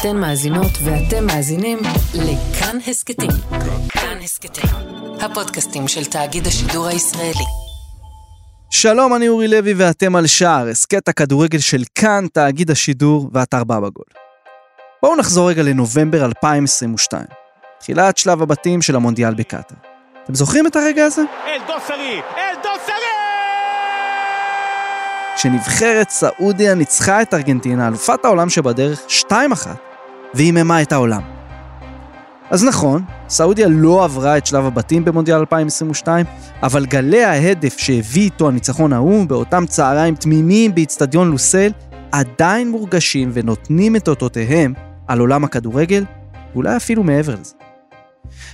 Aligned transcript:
אתן 0.00 0.16
מאזינות 0.16 0.70
ואתם 0.84 1.26
מאזינים 1.26 1.78
לכאן 2.14 2.78
הסכתים. 2.86 3.30
כאן 3.88 4.18
הסכתים, 4.22 4.70
הפודקאסטים 5.20 5.88
של 5.88 6.04
תאגיד 6.04 6.46
השידור 6.46 6.86
הישראלי. 6.86 7.44
שלום, 8.70 9.14
אני 9.14 9.28
אורי 9.28 9.48
לוי 9.48 9.74
ואתם 9.74 10.16
על 10.16 10.26
שער, 10.26 10.68
הסכת 10.68 11.08
הכדורגל 11.08 11.58
של 11.58 11.82
כאן, 11.94 12.26
תאגיד 12.32 12.70
השידור 12.70 13.30
ואתר 13.32 13.64
בבא 13.64 13.88
גול. 13.88 14.04
בואו 15.02 15.16
נחזור 15.16 15.50
רגע 15.50 15.62
לנובמבר 15.62 16.24
2022, 16.24 17.24
תחילת 17.80 18.18
שלב 18.18 18.42
הבתים 18.42 18.82
של 18.82 18.96
המונדיאל 18.96 19.34
בקטאר. 19.34 19.76
אתם 20.24 20.34
זוכרים 20.34 20.66
את 20.66 20.76
הרגע 20.76 21.04
הזה? 21.04 21.22
אל 21.46 21.60
דוסרי! 21.66 22.20
אל 22.36 22.54
דוסרי! 22.62 23.25
כשנבחרת 25.36 26.10
סעודיה 26.10 26.74
ניצחה 26.74 27.22
את 27.22 27.34
ארגנטינה, 27.34 27.88
אלופת 27.88 28.24
העולם 28.24 28.48
שבדרך, 28.48 29.00
2-1, 29.30 29.32
והיממה 30.34 30.82
את 30.82 30.92
העולם. 30.92 31.22
אז 32.50 32.64
נכון, 32.64 33.02
סעודיה 33.28 33.68
לא 33.68 34.04
עברה 34.04 34.38
את 34.38 34.46
שלב 34.46 34.64
הבתים 34.64 35.04
במונדיאל 35.04 35.38
2022, 35.38 36.26
אבל 36.62 36.86
גלי 36.86 37.24
ההדף 37.24 37.78
שהביא 37.78 38.22
איתו 38.22 38.48
הניצחון 38.48 38.92
ההוא 38.92 39.26
באותם 39.26 39.66
צהריים 39.66 40.14
תמימים 40.14 40.74
באיצטדיון 40.74 41.30
לוסל, 41.30 41.70
עדיין 42.12 42.70
מורגשים 42.70 43.30
ונותנים 43.32 43.96
את 43.96 44.08
אותותיהם 44.08 44.74
על 45.08 45.18
עולם 45.18 45.44
הכדורגל, 45.44 46.04
ואולי 46.54 46.76
אפילו 46.76 47.02
מעבר 47.02 47.34
לזה. 47.40 47.54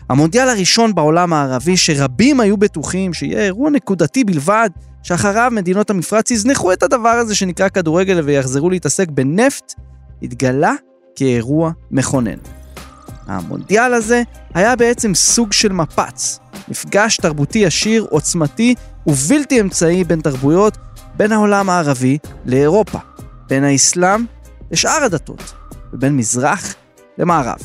המונדיאל 0.08 0.48
הראשון 0.48 0.94
בעולם 0.94 1.32
הערבי 1.32 1.76
שרבים 1.76 2.40
היו 2.40 2.56
בטוחים 2.56 3.14
שיהיה 3.14 3.44
אירוע 3.44 3.70
נקודתי 3.70 4.24
בלבד, 4.24 4.70
שאחריו 5.02 5.50
מדינות 5.54 5.90
המפרץ 5.90 6.30
יזנחו 6.30 6.72
את 6.72 6.82
הדבר 6.82 7.08
הזה 7.08 7.34
שנקרא 7.34 7.68
כדורגל 7.68 8.20
ויחזרו 8.20 8.70
להתעסק 8.70 9.08
בנפט, 9.08 9.74
התגלה 10.22 10.72
כאירוע 11.16 11.70
מכונן. 11.90 12.38
המונדיאל 13.26 13.94
הזה 13.94 14.22
היה 14.54 14.76
בעצם 14.76 15.14
סוג 15.14 15.52
של 15.52 15.72
מפץ, 15.72 16.38
מפגש 16.68 17.16
תרבותי 17.16 17.66
עשיר, 17.66 18.06
עוצמתי 18.10 18.74
ובלתי 19.06 19.60
אמצעי 19.60 20.04
בין 20.04 20.20
תרבויות, 20.20 20.76
בין 21.16 21.32
העולם 21.32 21.70
הערבי 21.70 22.18
לאירופה, 22.46 22.98
בין 23.48 23.64
האסלאם 23.64 24.24
לשאר 24.70 25.04
הדתות, 25.04 25.52
ובין 25.92 26.16
מזרח 26.16 26.74
למערב. 27.18 27.58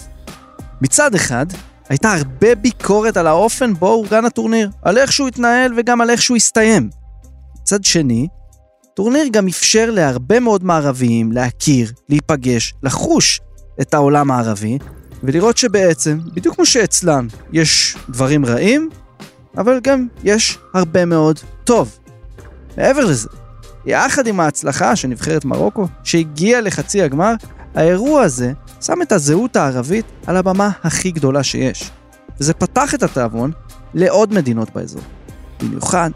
מצד 0.81 1.16
אחד, 1.16 1.45
הייתה 1.89 2.14
הרבה 2.14 2.56
ביקורת 2.56 3.17
על 3.17 3.28
האופן 3.28 3.73
בו 3.73 3.88
אורגן 3.88 4.26
הטורניר, 4.26 4.70
על 4.81 4.98
איך 4.98 5.11
שהוא 5.11 5.28
התנהל 5.28 5.73
וגם 5.78 6.02
על 6.02 6.09
איך 6.09 6.22
שהוא 6.22 6.38
הסתיים. 6.38 6.89
מצד 7.68 7.84
שני, 7.84 8.28
טורניר 8.94 9.28
גם 9.32 9.48
אפשר 9.48 9.90
להרבה 9.92 10.40
מאוד 10.40 10.64
מערביים 10.64 11.32
להכיר, 11.32 11.92
להיפגש, 12.10 12.73
לחוש 12.84 13.40
את 13.82 13.94
העולם 13.94 14.32
הערבי, 14.32 14.78
ולראות 15.23 15.58
שבעצם, 15.58 16.20
בדיוק 16.34 16.56
כמו 16.56 16.66
שאצלם 16.66 17.28
יש 17.54 17.98
דברים 18.10 18.45
רעים, 18.45 18.90
אבל 19.58 19.80
גם 19.84 20.08
יש 20.23 20.58
הרבה 20.73 21.06
מאוד 21.06 21.40
טוב. 21.64 21.98
מעבר 22.78 23.06
לזה, 23.06 23.30
יחד 23.86 24.28
עם 24.28 24.40
ההצלחה 24.40 24.95
של 24.95 25.08
נבחרת 25.08 25.45
מרוקו, 25.45 25.88
שהגיעה 26.04 26.62
לחצי 26.62 27.02
הגמר, 27.02 27.34
האירוע 27.76 28.22
הזה 28.22 28.52
שם 28.82 29.02
את 29.02 29.12
הזהות 29.12 29.56
הערבית 29.56 30.06
על 30.28 30.38
הבמה 30.38 30.70
הכי 30.84 31.12
גדולה 31.12 31.44
שיש. 31.44 31.92
וזה 32.40 32.54
פתח 32.54 32.94
את 32.94 33.04
התיאבון 33.04 33.52
לעוד 33.94 34.34
מדינות 34.34 34.70
באזור, 34.76 35.02
במיוחד 35.60 36.10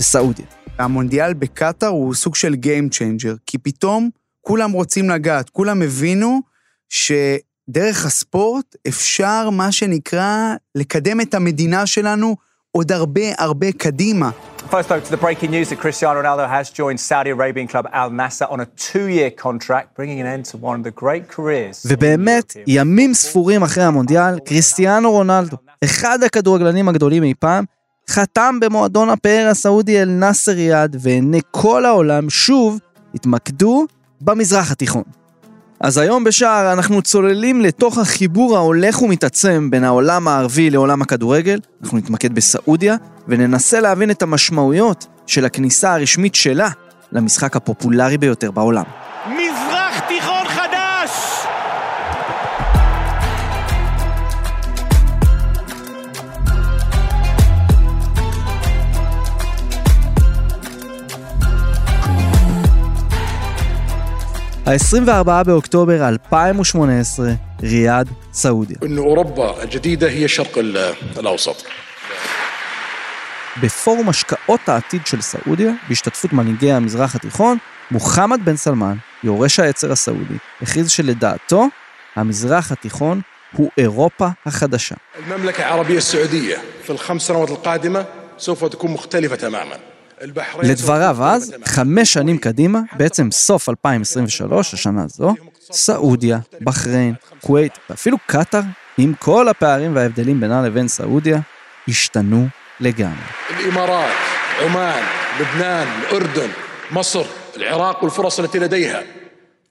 לסעודיה. 0.00 0.59
המונדיאל 0.80 1.34
בקטאר 1.34 1.88
הוא 1.88 2.14
סוג 2.14 2.34
של 2.34 2.54
Game 2.54 2.94
Changer, 2.94 3.36
כי 3.46 3.58
פתאום 3.58 4.10
כולם 4.40 4.72
רוצים 4.72 5.10
לגעת, 5.10 5.50
כולם 5.50 5.82
הבינו 5.82 6.40
שדרך 6.88 8.06
הספורט 8.06 8.76
אפשר, 8.88 9.50
מה 9.50 9.72
שנקרא, 9.72 10.54
לקדם 10.74 11.20
את 11.20 11.34
המדינה 11.34 11.86
שלנו 11.86 12.36
עוד 12.70 12.92
הרבה 12.92 13.20
הרבה 13.38 13.72
קדימה. 13.72 14.30
First 14.70 14.88
though 14.88 15.00
to 15.00 15.10
the 15.10 15.22
breaking 15.26 15.50
news 15.50 15.68
that 15.70 15.80
Cristiano 15.84 16.22
Ronaldo 16.22 16.46
has 16.56 16.70
joined 16.70 17.00
Saudi 17.00 17.30
Arabian 17.30 17.66
club 17.72 17.86
Al 17.92 18.10
Nassr 18.10 18.46
on 18.54 18.60
a 18.60 18.66
two-year 18.84 19.30
contract, 19.44 19.86
bringing 19.96 20.20
an 20.20 20.28
end 20.34 20.44
to 20.50 20.56
one 20.68 20.76
of 20.80 20.84
the 20.84 20.94
great 21.02 21.24
careers. 21.36 21.86
ובאמת, 21.86 22.56
ימים 22.66 23.14
ספורים 23.14 23.62
אחרי 23.62 23.84
המונדיאל, 23.84 24.38
קריסטיאנו 24.38 25.10
רונלדו, 25.10 25.56
אחד 25.84 26.22
הכדורגלנים 26.22 26.88
הגדולים 26.88 27.22
אי 27.22 27.34
פעם, 27.38 27.64
חתם 28.10 28.58
במועדון 28.60 29.10
הפאר 29.10 29.48
הסעודי 29.50 30.02
אל-נאסר 30.02 30.52
ריאד, 30.52 30.96
ועיני 31.00 31.40
כל 31.50 31.84
העולם 31.84 32.30
שוב 32.30 32.78
התמקדו 33.14 33.86
במזרח 34.20 34.72
התיכון. 34.72 35.02
אז 35.80 35.98
היום 35.98 36.24
בשער 36.24 36.72
אנחנו 36.72 37.02
צוללים 37.02 37.60
לתוך 37.60 37.98
החיבור 37.98 38.56
ההולך 38.56 39.02
ומתעצם 39.02 39.68
בין 39.70 39.84
העולם 39.84 40.28
הערבי 40.28 40.70
לעולם 40.70 41.02
הכדורגל, 41.02 41.60
אנחנו 41.82 41.98
נתמקד 41.98 42.34
בסעודיה, 42.34 42.96
וננסה 43.28 43.80
להבין 43.80 44.10
את 44.10 44.22
המשמעויות 44.22 45.06
של 45.26 45.44
הכניסה 45.44 45.94
הרשמית 45.94 46.34
שלה 46.34 46.68
למשחק 47.12 47.56
הפופולרי 47.56 48.18
ביותר 48.18 48.50
בעולם. 48.50 48.84
ה-24 64.65 65.43
באוקטובר 65.45 66.07
2018, 66.09 67.25
ריאד, 67.63 68.09
סעודיה. 68.33 68.77
أن 68.83 68.97
أوروبا 68.97 69.63
الجديدة 69.63 70.09
هي 70.09 70.25
الشرق 70.25 70.57
ال- 70.57 70.93
الأوسط 71.19 71.65
בפורום 73.63 74.09
השקעות 74.09 74.69
העתיד 74.69 75.05
של 75.07 75.21
סעודיה, 75.21 75.71
בהשתתפות 75.89 76.33
מנהיגי 76.33 76.71
המזרח 76.71 77.15
התיכון, 77.15 77.57
מוחמד 77.91 78.39
בן 78.45 78.55
סלמן, 78.55 78.95
יורש 79.23 79.59
העצר 79.59 79.91
הסעודי, 79.91 80.33
הכריז 80.61 80.89
שלדעתו, 80.89 81.67
המזרח 82.15 82.71
התיכון 82.71 83.21
הוא 83.53 83.69
אירופה 83.77 84.27
החדשה. 84.45 84.95
المملكة 85.19 85.59
العربية 85.63 85.97
السعودية 85.97 86.57
في 86.83 86.89
الخمس 86.89 87.21
سنوات 87.27 87.49
القادمة 87.51 88.05
سوف 88.37 88.65
تكون 88.65 88.91
مختلفة 88.91 89.35
تماما 89.35 89.75
البحرين 89.75 89.75
سوف 89.75 89.88
לדבריו 90.63 91.15
تكون 91.15 91.27
אז, 91.27 91.41
مختلفة 91.41 91.57
تماماً. 91.57 91.65
חמש 91.65 92.13
שנים 92.13 92.37
קדימה, 92.37 92.79
בעצם 92.97 93.31
סוף 93.31 93.69
2023, 93.69 94.73
השנה 94.73 95.03
הזו, 95.03 95.35
סעודיה, 95.71 96.39
בחריין, 96.61 97.13
כווית 97.41 97.79
ואפילו 97.89 98.17
קטאר, 98.27 98.61
עם 98.97 99.13
כל 99.19 99.47
הפערים 99.49 99.95
וההבדלים 99.95 100.39
בינה 100.39 100.61
לבין 100.61 100.87
סעודיה, 100.87 101.39
השתנו 101.87 102.47
לגמרי. 102.79 103.25
الإمارات 103.49 104.15
عمان 104.61 105.03
لبنان 105.39 105.87
الأردن 106.01 106.49
مصر 106.91 107.25
العراق 107.55 108.03
والفرص 108.03 108.39
التي 108.39 108.59
لديها 108.59 109.01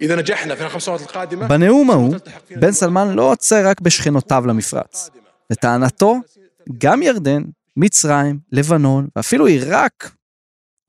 إذا 0.00 0.16
نجحنا 0.16 0.54
في 0.54 0.64
الخمس 0.64 0.82
سنوات 0.82 1.00
القادمة 1.00 1.46
בנאום 1.46 1.90
ההוא, 1.90 2.14
בן 2.56 2.72
סלמן 2.72 3.14
לא 3.14 3.22
עוצר 3.22 3.68
רק 3.68 3.80
בשכנותיו 3.80 4.46
למפרץ. 4.46 5.10
לטענתו, 5.50 6.16
גם 6.78 7.02
ירדן, 7.02 7.42
מצרים, 7.76 8.38
לבנון 8.52 9.08
ואפילו 9.16 9.46
עיראק 9.46 10.10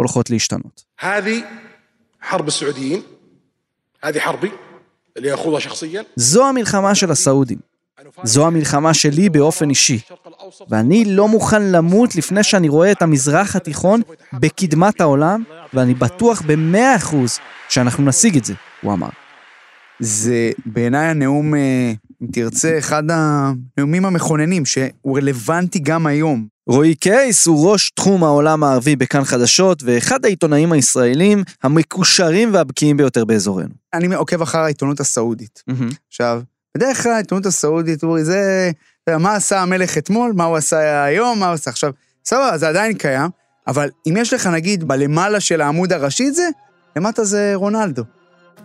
הולכות 0.01 0.31
להשתנות. 0.31 0.85
זו 6.17 6.47
המלחמה 6.49 6.95
של 6.95 7.11
הסעודים. 7.11 7.59
זו 8.23 8.47
המלחמה 8.47 8.95
שלי 8.95 9.29
באופן 9.29 9.71
אישי. 9.71 10.01
ואני 10.69 11.05
לא 11.05 11.29
מוכן 11.29 11.63
למות 11.63 12.17
לפני 12.17 12.45
שאני 12.45 12.69
רואה 12.69 12.93
את 12.93 13.03
המזרח 13.03 13.57
התיכון 13.57 14.01
בקדמת 14.33 15.01
העולם, 15.01 15.43
ואני 15.75 15.95
בטוח 15.95 16.43
במאה 16.47 16.97
אחוז 16.97 17.39
שאנחנו 17.69 18.05
נשיג 18.05 18.37
את 18.37 18.45
זה, 18.45 18.55
הוא 18.83 18.93
אמר. 18.93 19.09
זה 20.01 20.51
בעיניי 20.67 21.07
הנאום, 21.07 21.55
אה, 21.55 21.93
אם 22.23 22.27
תרצה, 22.33 22.79
אחד 22.79 23.03
הנאומים 23.11 24.07
המכוננים, 24.07 24.67
שהוא 24.67 25.19
רלוונטי 25.19 25.79
גם 25.79 26.07
היום. 26.07 26.47
רועי 26.71 26.95
קייס 26.95 27.47
הוא 27.47 27.71
ראש 27.71 27.91
תחום 27.91 28.25
העולם 28.25 28.65
הערבי 28.65 28.97
בכאן 28.97 29.25
חדשות, 29.25 29.83
ואחד 29.87 30.25
העיתונאים 30.25 30.73
הישראלים 30.73 31.43
המקושרים 31.63 32.55
והבקיאים 32.55 32.97
ביותר 32.97 33.25
באזורנו. 33.25 33.75
אני 33.95 34.15
עוקב 34.15 34.43
אחר 34.43 34.59
העיתונות 34.59 35.01
הסעודית. 35.01 35.63
עכשיו, 36.09 36.43
בדרך 36.77 37.03
כלל 37.03 37.13
העיתונות 37.13 37.47
הסעודית, 37.47 38.03
אורי, 38.03 38.25
זה... 38.25 38.71
מה 39.19 39.35
עשה 39.35 39.61
המלך 39.61 39.99
אתמול, 39.99 40.33
מה 40.37 40.45
הוא 40.45 40.57
עשה 40.57 41.05
היום, 41.05 41.39
מה 41.39 41.47
הוא 41.47 41.55
עשה 41.55 41.71
עכשיו. 41.71 41.93
סבבה, 42.25 42.59
זה 42.59 42.69
עדיין 42.69 42.95
קיים, 42.95 43.31
אבל 43.67 43.89
אם 44.07 44.17
יש 44.17 44.33
לך, 44.33 44.47
נגיד, 44.47 44.89
בלמעלה 44.89 45.41
של 45.41 45.61
העמוד 45.61 45.93
הראשי 45.93 46.31
זה, 46.31 46.49
למטה 46.97 47.25
זה 47.25 47.53
רונלדו. 47.55 48.03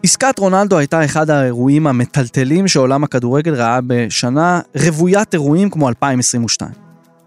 עסקת 0.03 0.39
רונלדו 0.39 0.77
הייתה 0.77 1.05
אחד 1.05 1.29
האירועים 1.29 1.87
המטלטלים 1.87 2.67
שעולם 2.67 3.03
הכדורגל 3.03 3.53
ראה 3.53 3.79
בשנה 3.87 4.59
רוויית 4.75 5.33
אירועים 5.33 5.69
כמו 5.69 5.89
2022. 5.89 6.71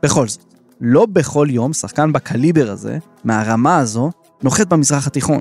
בכל 0.03 0.29
זאת, 0.29 0.48
לא 0.81 1.07
בכל 1.07 1.47
יום 1.51 1.73
שחקן 1.73 2.13
בקליבר 2.13 2.71
הזה, 2.71 2.99
מהרמה 3.25 3.79
הזו, 3.79 4.11
נוחת 4.43 4.67
במזרח 4.67 5.07
התיכון. 5.07 5.41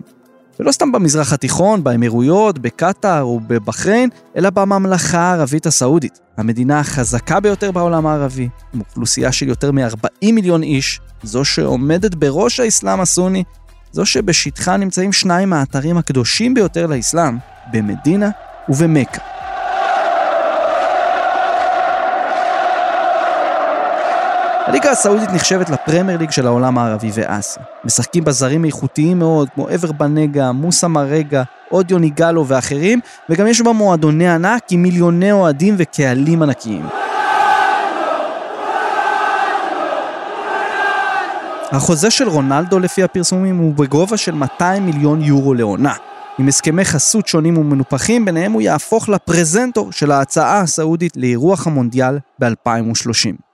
ולא 0.60 0.72
סתם 0.72 0.92
במזרח 0.92 1.34
התיכון, 1.34 1.84
באמירויות, 1.84 2.60
בקטאר 2.60 3.22
או 3.22 3.40
בבחריין, 3.48 4.10
אלא 4.36 4.50
בממלכה 4.50 5.20
הערבית 5.20 5.66
הסעודית, 5.66 6.20
המדינה 6.38 6.80
החזקה 6.80 7.40
ביותר 7.40 7.72
בעולם 7.72 8.08
הערבי, 8.08 8.50
עם 8.74 8.80
אוכלוסייה 8.80 9.32
של 9.32 9.48
יותר 9.48 9.72
מ-40 9.72 10.32
מיליון 10.34 10.64
איש, 10.64 11.00
זו 11.24 11.46
שעומדת 11.46 12.16
בראש 12.16 12.60
האסלאם 12.60 13.02
הסוני, 13.02 13.44
זו 13.92 14.06
שבשטחה 14.06 14.78
נמצאים 14.78 15.14
שניים 15.14 15.50
מהאתרים 15.50 15.98
הקדושים 15.98 16.54
ביותר 16.54 16.88
לאסלאם, 16.88 17.38
במדינה 17.74 18.30
ובמכה. 18.70 19.37
הליגה 24.68 24.92
הסעודית 24.92 25.30
נחשבת 25.30 25.70
לפרמייר 25.70 26.18
ליג 26.18 26.32
של 26.32 26.48
העולם 26.48 26.78
הערבי 26.78 27.10
ואסיה. 27.14 27.64
משחקים 27.86 28.24
בה 28.24 28.32
זרים 28.32 28.66
איכותיים 28.66 29.20
מאוד, 29.20 29.50
כמו 29.56 29.68
עבר 29.68 29.92
בנגה, 29.92 30.52
מוסא 30.52 30.86
מרגה, 30.86 31.44
אודיו 31.72 31.98
ניגלו 31.98 32.48
ואחרים, 32.48 33.00
וגם 33.30 33.48
יש 33.48 33.62
בה 33.62 33.72
מועדוני 33.72 34.30
ענק 34.30 34.64
עם 34.72 34.82
מיליוני 34.82 35.32
אוהדים 35.32 35.76
וקהלים 35.78 36.44
ענקיים. 36.44 36.86
החוזה 41.72 42.12
של 42.12 42.30
רונלדו 42.30 42.80
לפי 42.80 43.04
הפרסומים 43.04 43.58
הוא 43.58 43.74
בגובה 43.74 44.18
של 44.18 44.36
200 44.36 44.86
מיליון 44.86 45.22
יורו 45.22 45.54
לעונה. 45.54 45.94
עם 46.40 46.48
הסכמי 46.48 46.86
חסות 46.86 47.28
שונים 47.28 47.58
ומנופחים, 47.58 48.26
ביניהם 48.26 48.52
הוא 48.52 48.62
יהפוך 48.62 49.10
לפרזנטור 49.10 49.92
של 49.92 50.12
ההצעה 50.12 50.60
הסעודית 50.60 51.18
לאירוח 51.18 51.68
המונדיאל 51.68 52.20
ב-2030. 52.40 53.47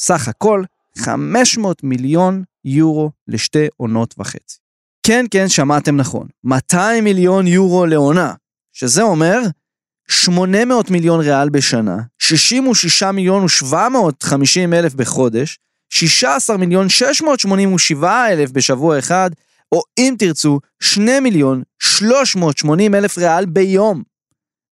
סך 0.00 0.28
הכל 0.28 0.64
500 0.98 1.84
מיליון 1.84 2.42
יורו 2.64 3.10
לשתי 3.28 3.66
עונות 3.76 4.14
וחצי. 4.18 4.58
כן, 5.06 5.24
כן, 5.30 5.48
שמעתם 5.48 5.96
נכון, 5.96 6.28
200 6.44 7.04
מיליון 7.04 7.46
יורו 7.46 7.86
לעונה, 7.86 8.34
שזה 8.72 9.02
אומר 9.02 9.38
800 10.08 10.90
מיליון 10.90 11.20
ריאל 11.20 11.48
בשנה, 11.48 11.96
66 12.18 13.02
מיליון 13.02 13.42
ו-750 13.44 14.74
אלף 14.74 14.94
בחודש, 14.94 15.58
16 15.92 16.56
מיליון 16.56 16.88
687 16.88 18.28
אלף 18.32 18.50
בשבוע 18.50 18.98
אחד, 18.98 19.30
או 19.72 19.82
אם 19.98 20.14
תרצו, 20.18 20.60
2 20.82 21.22
מיליון 21.22 21.62
380 21.78 22.94
אלף 22.94 23.18
ריאל 23.18 23.46
ביום. 23.46 24.02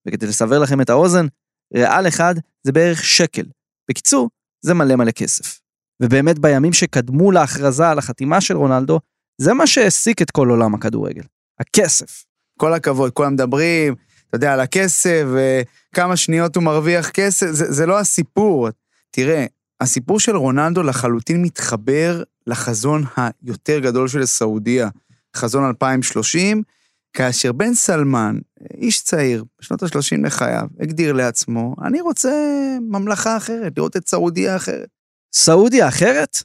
וכדי 0.09 0.27
לסבר 0.27 0.59
לכם 0.59 0.81
את 0.81 0.91
האוזן, 0.91 1.27
ריאל 1.75 2.09
אחד 2.09 2.35
זה 2.63 2.73
בערך 2.73 3.05
שקל. 3.05 3.45
בקיצור, 3.91 4.29
זה 4.61 4.75
מלא 4.75 4.97
מלא 4.97 5.11
כסף. 5.11 5.61
ובאמת 6.03 6.39
בימים 6.39 6.73
שקדמו 6.73 7.31
להכרזה 7.31 7.89
על 7.89 7.99
החתימה 7.99 8.41
של 8.41 8.57
רונלדו, 8.57 9.01
זה 9.39 9.55
מה 9.55 9.67
שהעסיק 9.67 10.23
את 10.23 10.31
כל 10.31 10.49
עולם 10.49 10.75
הכדורגל. 10.75 11.23
הכסף. 11.61 12.25
כל 12.59 12.75
הכבוד, 12.75 13.11
כולם 13.11 13.33
מדברים, 13.33 13.95
אתה 14.29 14.37
יודע, 14.37 14.53
על 14.53 14.61
הכסף, 14.61 15.25
וכמה 15.33 16.17
שניות 16.17 16.57
הוא 16.57 16.65
מרוויח 16.65 17.11
כסף, 17.11 17.51
זה, 17.51 17.73
זה 17.73 17.87
לא 17.87 17.99
הסיפור. 17.99 18.69
תראה, 19.11 19.47
הסיפור 19.81 20.21
של 20.21 20.37
רונלדו 20.37 20.83
לחלוטין 20.83 21.43
מתחבר 21.43 22.23
לחזון 22.47 23.05
היותר 23.17 23.79
גדול 23.79 24.09
של 24.09 24.27
סעודיה, 24.27 24.89
חזון 25.37 25.65
2030, 25.65 26.63
כאשר 27.13 27.53
בן 27.53 27.75
סלמן, 27.75 28.39
איש 28.75 29.03
צעיר, 29.03 29.45
בשנות 29.61 29.83
ה-30 29.83 30.27
לחייו, 30.27 30.67
הגדיר 30.81 31.13
לעצמו, 31.13 31.75
אני 31.85 32.01
רוצה 32.01 32.31
ממלכה 32.81 33.37
אחרת, 33.37 33.73
לראות 33.77 33.97
את 33.97 34.09
סעודיה 34.09 34.57
אחרת. 34.57 34.89
סעודיה 35.35 35.89
אחרת? 35.89 36.43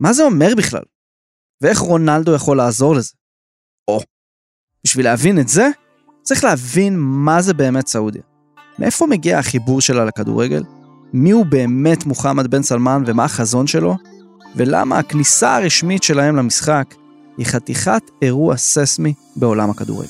מה 0.00 0.12
זה 0.12 0.22
אומר 0.22 0.48
בכלל? 0.56 0.82
ואיך 1.60 1.78
רונלדו 1.78 2.34
יכול 2.34 2.56
לעזור 2.56 2.94
לזה? 2.94 3.12
או, 3.88 4.00
בשביל 4.84 5.04
להבין 5.04 5.40
את 5.40 5.48
זה, 5.48 5.68
צריך 6.22 6.44
להבין 6.44 6.94
מה 6.98 7.42
זה 7.42 7.54
באמת 7.54 7.86
סעודיה. 7.86 8.22
מאיפה 8.78 9.06
מגיע 9.06 9.38
החיבור 9.38 9.80
שלה 9.80 10.04
לכדורגל? 10.04 10.62
מי 11.12 11.30
הוא 11.30 11.46
באמת 11.46 12.06
מוחמד 12.06 12.46
בן 12.46 12.62
סלמן 12.62 13.02
ומה 13.06 13.24
החזון 13.24 13.66
שלו? 13.66 13.96
ולמה 14.56 14.98
הכניסה 14.98 15.56
הרשמית 15.56 16.02
שלהם 16.02 16.36
למשחק 16.36 16.94
היא 17.38 17.46
חתיכת 17.46 18.02
אירוע 18.22 18.56
ססמי 18.56 19.14
בעולם 19.36 19.70
הכדורגל. 19.70 20.08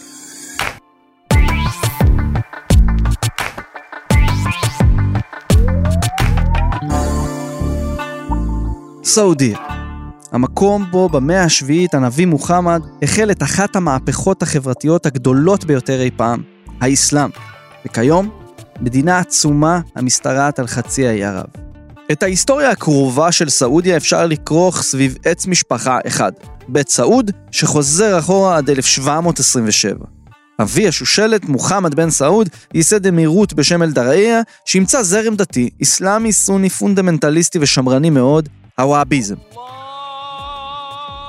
סעודיה, 9.05 9.59
המקום 10.33 10.85
בו 10.91 11.09
במאה 11.09 11.45
השביעית 11.45 11.95
הנביא 11.95 12.27
מוחמד 12.27 12.83
החל 13.03 13.31
את 13.31 13.43
אחת 13.43 13.77
המהפכות 13.77 14.43
החברתיות 14.43 15.07
הגדולות 15.07 15.65
ביותר 15.65 16.01
אי 16.01 16.11
פעם, 16.17 16.43
האסלאם, 16.81 17.31
וכיום 17.87 18.31
מדינה 18.81 19.19
עצומה 19.19 19.81
המשתרעת 19.95 20.59
על 20.59 20.67
חצי 20.67 21.07
האי 21.07 21.25
ערב. 21.25 21.47
את 22.13 22.23
ההיסטוריה 22.23 22.71
הקרובה 22.71 23.33
של 23.33 23.49
סעודיה 23.49 23.97
אפשר 23.97 24.27
לכרוך 24.27 24.83
סביב 24.83 25.17
עץ 25.25 25.47
משפחה 25.47 25.99
אחד, 26.07 26.33
בית 26.69 26.89
סעוד, 26.89 27.31
שחוזר 27.51 28.19
אחורה 28.19 28.57
עד 28.57 28.71
1727. 28.71 30.05
אבי 30.63 30.89
השושלת, 30.89 31.45
מוחמד 31.45 31.95
בן 31.95 32.11
סעוד, 32.11 32.49
ייסד 32.75 33.07
אמירות 33.07 33.53
בשם 33.53 33.83
אל-דרעיה, 33.83 34.41
שאימצה 34.65 35.03
זרם 35.03 35.37
דתי, 35.37 35.71
אסלאמי, 35.83 36.33
סוני, 36.33 36.71
פונדמנטליסטי 36.71 37.59
ושמרני 37.59 38.11
מאוד, 38.11 38.49
הוואביזם. 38.79 39.35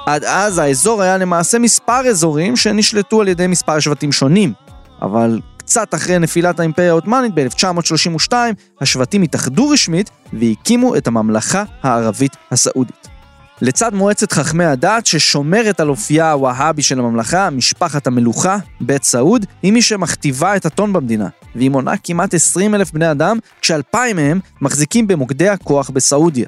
עד 0.05 0.23
אז 0.23 0.57
האזור 0.57 1.01
היה 1.01 1.17
למעשה 1.17 1.59
מספר 1.59 2.07
אזורים 2.07 2.55
שנשלטו 2.55 3.21
על 3.21 3.27
ידי 3.27 3.47
מספר 3.47 3.79
שבטים 3.79 4.11
שונים, 4.11 4.53
אבל 5.01 5.39
קצת 5.57 5.93
אחרי 5.93 6.19
נפילת 6.19 6.59
האימפריה 6.59 6.89
העות'מאנית 6.89 7.31
ב-1932, 7.35 8.33
השבטים 8.81 9.21
התאחדו 9.21 9.69
רשמית 9.69 10.09
והקימו 10.33 10.95
את 10.95 11.07
הממלכה 11.07 11.63
הערבית 11.83 12.37
הסעודית. 12.51 13.16
לצד 13.61 13.93
מועצת 13.93 14.31
חכמי 14.31 14.65
הדת 14.65 15.05
ששומרת 15.05 15.79
על 15.79 15.89
אופייה 15.89 16.31
הווהאבי 16.31 16.81
של 16.81 16.99
הממלכה, 16.99 17.49
משפחת 17.49 18.07
המלוכה, 18.07 18.57
בית 18.81 19.03
סעוד, 19.03 19.45
היא 19.61 19.73
מי 19.73 19.81
שמכתיבה 19.81 20.55
את 20.55 20.65
הטון 20.65 20.93
במדינה, 20.93 21.27
והיא 21.55 21.69
מונה 21.69 21.93
כמעט 22.03 22.33
20 22.33 22.75
אלף 22.75 22.91
בני 22.91 23.11
אדם, 23.11 23.37
כשאלפיים 23.61 24.15
מהם 24.15 24.39
מחזיקים 24.61 25.07
במוקדי 25.07 25.49
הכוח 25.49 25.89
בסעודיה. 25.89 26.47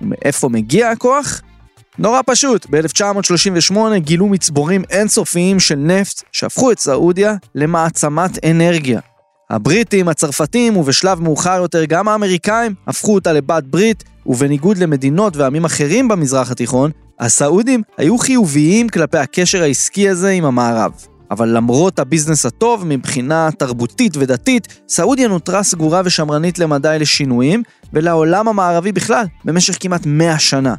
ומאיפה 0.00 0.48
מגיע 0.48 0.90
הכוח? 0.90 1.42
נורא 1.98 2.20
פשוט, 2.26 2.66
ב-1938 2.70 3.76
גילו 3.98 4.28
מצבורים 4.28 4.82
אינסופיים 4.90 5.60
של 5.60 5.76
נפט 5.76 6.22
שהפכו 6.32 6.72
את 6.72 6.78
סעודיה 6.78 7.34
למעצמת 7.54 8.44
אנרגיה. 8.44 9.00
הבריטים, 9.52 10.08
הצרפתים 10.08 10.76
ובשלב 10.76 11.20
מאוחר 11.20 11.58
יותר 11.62 11.84
גם 11.84 12.08
האמריקאים 12.08 12.74
הפכו 12.86 13.14
אותה 13.14 13.32
לבת 13.32 13.64
ברית, 13.64 14.04
ובניגוד 14.26 14.78
למדינות 14.78 15.36
ועמים 15.36 15.64
אחרים 15.64 16.08
במזרח 16.08 16.50
התיכון, 16.50 16.90
הסעודים 17.20 17.82
היו 17.98 18.18
חיוביים 18.18 18.88
כלפי 18.88 19.18
הקשר 19.18 19.62
העסקי 19.62 20.08
הזה 20.08 20.30
עם 20.30 20.44
המערב. 20.44 20.92
אבל 21.30 21.48
למרות 21.48 21.98
הביזנס 21.98 22.46
הטוב 22.46 22.84
מבחינה 22.86 23.48
תרבותית 23.58 24.16
ודתית, 24.16 24.68
סעודיה 24.88 25.28
נותרה 25.28 25.62
סגורה 25.62 26.02
ושמרנית 26.04 26.58
למדי 26.58 26.96
לשינויים, 27.00 27.62
ולעולם 27.92 28.48
המערבי 28.48 28.92
בכלל, 28.92 29.24
במשך 29.44 29.76
כמעט 29.80 30.06
100 30.06 30.38
שנה. 30.38 30.74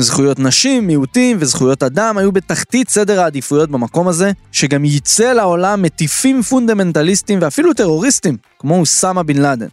זכויות 0.00 0.38
נשים, 0.38 0.86
מיעוטים 0.86 1.36
וזכויות 1.40 1.82
אדם 1.82 2.18
היו 2.18 2.32
בתחתית 2.32 2.90
סדר 2.90 3.20
העדיפויות 3.20 3.70
במקום 3.70 4.08
הזה, 4.08 4.32
שגם 4.52 4.84
ייצא 4.84 5.32
לעולם 5.32 5.82
מטיפים 5.82 6.42
פונדמנטליסטים 6.42 7.38
ואפילו 7.42 7.74
טרוריסטים, 7.74 8.36
כמו 8.58 8.78
אוסמה 8.78 9.22
בן 9.22 9.36
לאדן. 9.36 9.66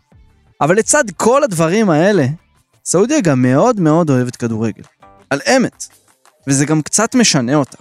אבל 0.62 0.76
לצד 0.76 1.04
כל 1.18 1.44
הדברים 1.44 1.90
האלה, 1.90 2.26
סעודיה 2.86 3.22
גם 3.22 3.42
מאוד 3.42 3.80
מאוד 3.80 4.10
אוהבת 4.10 4.36
כדורגל. 4.36 4.84
על 5.30 5.40
אמת. 5.56 5.86
וזה 6.48 6.66
גם 6.66 6.82
קצת 6.82 7.16
משנה 7.16 7.56
אותה. 7.56 7.78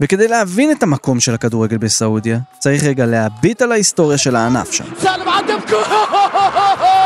וכדי 0.00 0.28
להבין 0.28 0.70
את 0.70 0.82
המקום 0.82 1.20
של 1.20 1.34
הכדורגל 1.34 1.78
בסעודיה, 1.78 2.38
צריך 2.58 2.84
רגע 2.84 3.06
להביט 3.06 3.62
על 3.62 3.72
ההיסטוריה 3.72 4.18
של 4.18 4.36
הענף 4.36 4.72
שם. 4.72 4.84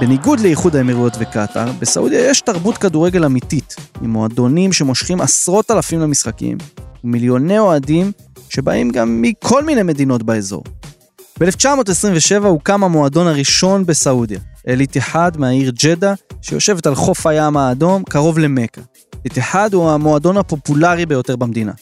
בניגוד 0.00 0.40
לאיחוד 0.40 0.76
האמירויות 0.76 1.12
וקטאר, 1.18 1.72
בסעודיה 1.78 2.30
יש 2.30 2.40
תרבות 2.40 2.78
כדורגל 2.78 3.24
אמיתית, 3.24 3.76
עם 4.02 4.10
מועדונים 4.10 4.72
שמושכים 4.72 5.20
עשרות 5.20 5.70
אלפים 5.70 6.00
למשחקים, 6.00 6.58
ומיליוני 7.04 7.58
אוהדים 7.58 8.12
שבאים 8.48 8.90
גם 8.90 9.22
מכל 9.22 9.64
מיני 9.64 9.82
מדינות 9.82 10.22
באזור. 10.22 10.64
ב-1927 11.40 12.44
הוקם 12.44 12.84
המועדון 12.84 13.26
הראשון 13.26 13.86
בסעודיה, 13.86 14.38
אל-איתיחד 14.68 15.32
מהעיר 15.38 15.72
ג'דה, 15.82 16.14
שיושבת 16.42 16.86
על 16.86 16.94
חוף 16.94 17.26
הים 17.26 17.56
האדום, 17.56 18.02
קרוב 18.04 18.38
למכה. 18.38 18.80
איתיחד 19.24 19.74
הוא 19.74 19.90
המועדון 19.90 20.36
הפופולרי 20.36 21.06
ביותר 21.06 21.36
במדינה. 21.36 21.72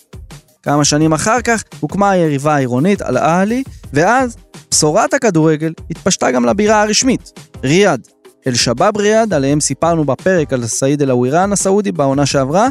כמה 0.63 0.85
שנים 0.85 1.13
אחר 1.13 1.41
כך 1.41 1.65
הוקמה 1.81 2.11
היריבה 2.11 2.55
העירונית, 2.55 3.03
אל-אהלי, 3.03 3.63
ואז 3.93 4.37
בשורת 4.71 5.15
הכדורגל 5.15 5.73
התפשטה 5.91 6.31
גם 6.31 6.45
לבירה 6.45 6.83
הרשמית, 6.83 7.41
ריאד. 7.65 8.09
אל-שבאב 8.47 8.97
ריאד, 8.97 9.35
עליהם 9.35 9.61
סיפרנו 9.61 10.05
בפרק 10.05 10.53
על 10.53 10.67
סעיד 10.67 11.03
אל-אווירן 11.03 11.53
הסעודי 11.53 11.93
בעונה 11.93 12.27
שעברה, 12.27 12.69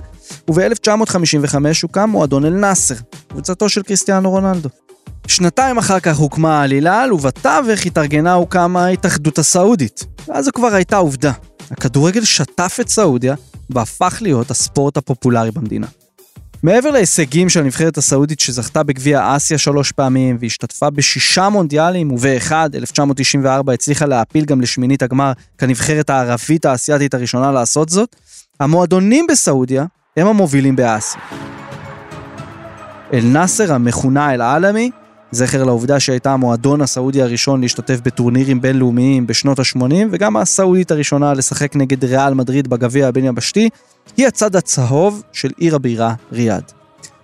וב-1955 0.49 1.55
הוקם 1.83 2.09
מועדון 2.09 2.45
אל-נאסר, 2.45 2.95
קבוצתו 3.27 3.69
של 3.69 3.83
קריסטיאנו 3.83 4.29
רונלדו. 4.29 4.69
שנתיים 5.27 5.77
אחר 5.77 5.99
כך 5.99 6.17
הוקמה 6.17 6.59
העלילה, 6.61 7.05
ובתווך 7.13 7.85
התארגנה 7.85 8.33
הוקמה 8.33 8.85
ההתאחדות 8.85 9.39
הסעודית. 9.39 10.05
ואז 10.27 10.45
זו 10.45 10.51
כבר 10.51 10.73
הייתה 10.73 10.97
עובדה. 10.97 11.31
הכדורגל 11.71 12.23
שטף 12.23 12.77
את 12.81 12.89
סעודיה, 12.89 13.35
והפך 13.69 14.17
להיות 14.21 14.51
הספורט 14.51 14.97
הפופולרי 14.97 15.51
במדינה. 15.51 15.87
מעבר 16.63 16.91
להישגים 16.91 17.49
של 17.49 17.59
הנבחרת 17.59 17.97
הסעודית 17.97 18.39
שזכתה 18.39 18.83
בגביע 18.83 19.35
אסיה 19.35 19.57
שלוש 19.57 19.91
פעמים 19.91 20.37
והשתתפה 20.39 20.89
בשישה 20.89 21.49
מונדיאלים 21.49 22.11
ובאחד, 22.11 22.75
1994, 22.75 23.73
הצליחה 23.73 24.05
להעפיל 24.05 24.45
גם 24.45 24.61
לשמינית 24.61 25.01
הגמר 25.01 25.31
כנבחרת 25.57 26.09
הערבית 26.09 26.65
האסייתית 26.65 27.13
הראשונה 27.13 27.51
לעשות 27.51 27.89
זאת, 27.89 28.15
המועדונים 28.59 29.27
בסעודיה 29.29 29.85
הם 30.17 30.27
המובילים 30.27 30.75
באסיה. 30.75 31.21
אל-נאסר 33.13 33.73
המכונה 33.73 34.33
אל-עלמי, 34.33 34.91
זכר 35.31 35.63
לעובדה 35.63 35.99
שהייתה 35.99 36.31
המועדון 36.31 36.81
הסעודי 36.81 37.21
הראשון 37.21 37.61
להשתתף 37.61 37.99
בטורנירים 38.03 38.61
בינלאומיים 38.61 39.27
בשנות 39.27 39.59
ה-80 39.59 40.07
וגם 40.11 40.37
הסעודית 40.37 40.91
הראשונה 40.91 41.33
לשחק 41.33 41.75
נגד 41.75 42.05
ריאל 42.05 42.33
מדריד 42.33 42.67
בגביע 42.67 43.07
הבין-יבשתי, 43.07 43.69
היא 44.17 44.27
הצד 44.27 44.55
הצהוב 44.55 45.23
של 45.31 45.49
עיר 45.57 45.75
הבירה 45.75 46.13
ריאד. 46.31 46.71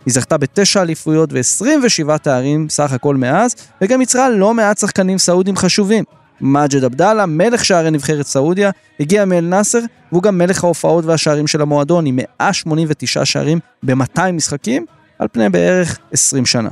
היא 0.05 0.13
זכתה 0.13 0.37
בתשע 0.37 0.81
אליפויות 0.81 1.29
ו-27 1.33 2.17
תארים 2.17 2.69
סך 2.69 2.91
הכל 2.91 3.15
מאז, 3.15 3.55
וגם 3.81 4.01
יצרה 4.01 4.29
לא 4.29 4.53
מעט 4.53 4.77
שחקנים 4.77 5.17
סעודים 5.17 5.55
חשובים. 5.55 6.03
מאג'ד 6.41 6.83
עבדאללה, 6.83 7.25
מלך 7.25 7.65
שערי 7.65 7.91
נבחרת 7.91 8.25
סעודיה, 8.25 8.71
הגיע 8.99 9.25
מאל 9.25 9.45
נאסר, 9.45 9.79
והוא 10.11 10.23
גם 10.23 10.37
מלך 10.37 10.63
ההופעות 10.63 11.05
והשערים 11.05 11.47
של 11.47 11.61
המועדון 11.61 12.05
עם 12.05 12.19
189 12.39 13.25
שערים 13.25 13.59
ב-200 13.83 14.31
משחקים, 14.33 14.85
על 15.19 15.27
פני 15.31 15.49
בערך 15.49 15.97
20 16.11 16.45
שנה. 16.45 16.69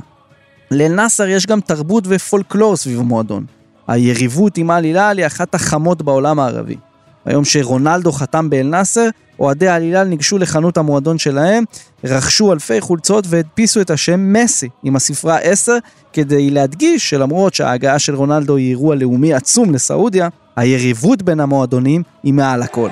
לאל-נאסר 0.70 1.26
יש 1.26 1.46
גם 1.46 1.60
תרבות 1.60 2.04
ופולקלור 2.06 2.76
סביב 2.76 3.00
המועדון. 3.00 3.44
היריבות 3.88 4.58
עם 4.58 4.70
הילל 4.70 5.14
היא 5.18 5.26
אחת 5.26 5.54
החמות 5.54 6.02
בעולם 6.02 6.40
הערבי. 6.40 6.76
היום 7.24 7.44
שרונלדו 7.44 8.12
חתם 8.12 8.50
באל-נאסר, 8.50 9.08
אוהדי 9.38 9.68
העלילה 9.68 10.04
ניגשו 10.04 10.38
לחנות 10.38 10.76
המועדון 10.76 11.18
שלהם, 11.18 11.64
רכשו 12.04 12.52
אלפי 12.52 12.80
חולצות 12.80 13.24
והדפיסו 13.28 13.80
את 13.80 13.90
השם 13.90 14.32
מסי 14.32 14.68
עם 14.82 14.96
הספרה 14.96 15.38
10, 15.38 15.78
כדי 16.12 16.50
להדגיש 16.50 17.10
שלמרות 17.10 17.54
שההגעה 17.54 17.98
של 17.98 18.14
רונלדו 18.14 18.56
היא 18.56 18.70
אירוע 18.70 18.94
לאומי 18.94 19.34
עצום 19.34 19.74
לסעודיה, 19.74 20.28
היריבות 20.56 21.22
בין 21.22 21.40
המועדונים 21.40 22.02
היא 22.22 22.34
מעל 22.34 22.62
הכל. 22.62 22.88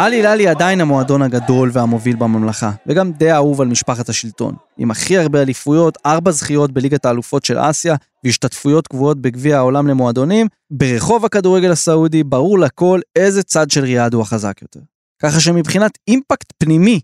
אל 0.00 0.12
הילל 0.12 0.38
היא 0.38 0.50
עדיין 0.50 0.80
המועדון 0.80 1.22
הגדול 1.22 1.70
והמוביל 1.72 2.16
בממלכה, 2.16 2.70
וגם 2.86 3.12
די 3.12 3.32
אהוב 3.32 3.60
על 3.60 3.68
משפחת 3.68 4.08
השלטון. 4.08 4.54
עם 4.76 4.90
הכי 4.90 5.18
הרבה 5.18 5.42
אליפויות, 5.42 5.98
ארבע 6.06 6.30
זכיות 6.30 6.72
בליגת 6.72 7.04
האלופות 7.04 7.44
של 7.44 7.58
אסיה, 7.58 7.96
והשתתפויות 8.24 8.88
קבועות 8.88 9.20
בגביע 9.20 9.56
העולם 9.56 9.86
למועדונים, 9.86 10.46
ברחוב 10.70 11.24
הכדורגל 11.24 11.72
הסעודי 11.72 12.24
ברור 12.24 12.58
לכל 12.58 13.00
איזה 13.16 13.42
צד 13.42 13.70
של 13.70 13.80
ריאד 13.80 14.14
הוא 14.14 14.22
החזק 14.22 14.62
יותר. 14.62 14.80
ככה 15.22 15.40
שמבחינת 15.40 15.98
אימפקט 16.08 16.52
פנימי, 16.58 17.00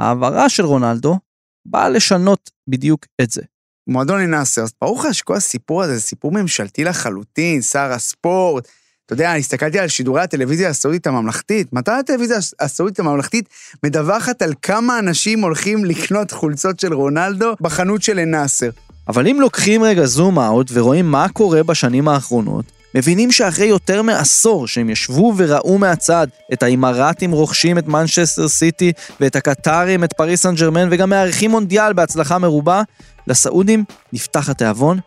העברה 0.00 0.48
של 0.48 0.64
רונלדו 0.64 1.18
באה 1.66 1.88
לשנות 1.88 2.50
בדיוק 2.68 3.06
את 3.22 3.30
זה. 3.30 3.42
מועדון 3.86 4.20
אינאסר, 4.20 4.62
אז 4.62 4.72
ברור 4.82 5.00
לך 5.00 5.14
שכל 5.14 5.34
הסיפור 5.34 5.82
הזה 5.82 5.94
זה 5.94 6.00
סיפור 6.00 6.32
ממשלתי 6.32 6.84
לחלוטין, 6.84 7.62
שר 7.62 7.92
הספורט, 7.92 8.68
אתה 9.06 9.12
יודע, 9.12 9.32
הסתכלתי 9.32 9.78
על 9.78 9.88
שידורי 9.88 10.20
הטלוויזיה 10.22 10.68
הסעודית 10.68 11.06
הממלכתית. 11.06 11.72
מתי 11.72 11.90
הטלוויזיה 11.90 12.38
הסעודית 12.60 12.98
הממלכתית 12.98 13.48
מדווחת 13.84 14.42
על 14.42 14.52
כמה 14.62 14.98
אנשים 14.98 15.40
הולכים 15.42 15.84
לקנות 15.84 16.30
חולצות 16.30 16.80
של 16.80 16.94
רונלדו 16.94 17.54
בחנות 17.60 18.02
של 18.02 18.18
אנאסר? 18.18 18.70
אבל 19.08 19.28
אם 19.28 19.36
לוקחים 19.40 19.82
רגע 19.82 20.04
זום 20.04 20.38
אאוט 20.38 20.70
ורואים 20.72 21.10
מה 21.10 21.28
קורה 21.28 21.62
בשנים 21.62 22.08
האחרונות, 22.08 22.64
מבינים 22.94 23.32
שאחרי 23.32 23.66
יותר 23.66 24.02
מעשור 24.02 24.66
שהם 24.66 24.90
ישבו 24.90 25.34
וראו 25.36 25.78
מהצד 25.78 26.26
את 26.52 26.62
האימראטים 26.62 27.32
רוכשים 27.32 27.78
את 27.78 27.86
מנצ'סטר 27.86 28.48
סיטי 28.48 28.92
ואת 29.20 29.36
הקטארים 29.36 30.04
את 30.04 30.12
פריס 30.12 30.42
סן 30.42 30.54
ג'רמן 30.54 30.88
וגם 30.90 31.10
מארחים 31.10 31.50
מונדיאל 31.50 31.92
בהצלחה 31.92 32.38
מרובה, 32.38 32.82
לסעודים 33.26 33.84
נפתח 34.12 34.48
התיאבון 34.48 34.98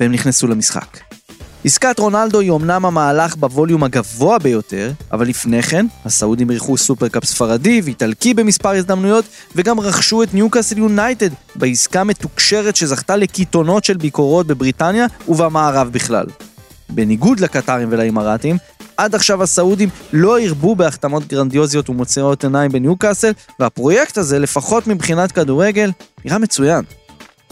והם 0.00 0.12
נכנסו 0.12 0.46
למשחק. 0.46 1.15
עסקת 1.66 1.98
רונלדו 1.98 2.40
היא 2.40 2.52
אמנם 2.52 2.84
המהלך 2.84 3.36
בווליום 3.36 3.84
הגבוה 3.84 4.38
ביותר, 4.38 4.92
אבל 5.12 5.28
לפני 5.28 5.62
כן, 5.62 5.86
הסעודים 6.04 6.50
אירחו 6.50 6.76
סופרקאפ 6.76 7.24
ספרדי 7.24 7.80
ואיטלקי 7.84 8.34
במספר 8.34 8.68
הזדמנויות, 8.68 9.24
וגם 9.56 9.80
רכשו 9.80 10.22
את 10.22 10.34
ניוקאסל 10.34 10.78
יונייטד 10.78 11.28
בעסקה 11.56 12.04
מתוקשרת 12.04 12.76
שזכתה 12.76 13.16
לקיתונות 13.16 13.84
של 13.84 13.96
ביקורות 13.96 14.46
בבריטניה 14.46 15.06
ובמערב 15.28 15.88
בכלל. 15.92 16.26
בניגוד 16.88 17.40
לקטרים 17.40 17.88
ולאימראטים, 17.90 18.56
עד 18.96 19.14
עכשיו 19.14 19.42
הסעודים 19.42 19.88
לא 20.12 20.40
הרבו 20.40 20.76
בהחתמות 20.76 21.26
גרנדיוזיות 21.26 21.90
ומוציאות 21.90 22.44
עיניים 22.44 22.72
בניוקאסל, 22.72 23.32
והפרויקט 23.60 24.18
הזה, 24.18 24.38
לפחות 24.38 24.86
מבחינת 24.86 25.32
כדורגל, 25.32 25.90
נראה 26.24 26.38
מצוין. 26.38 26.84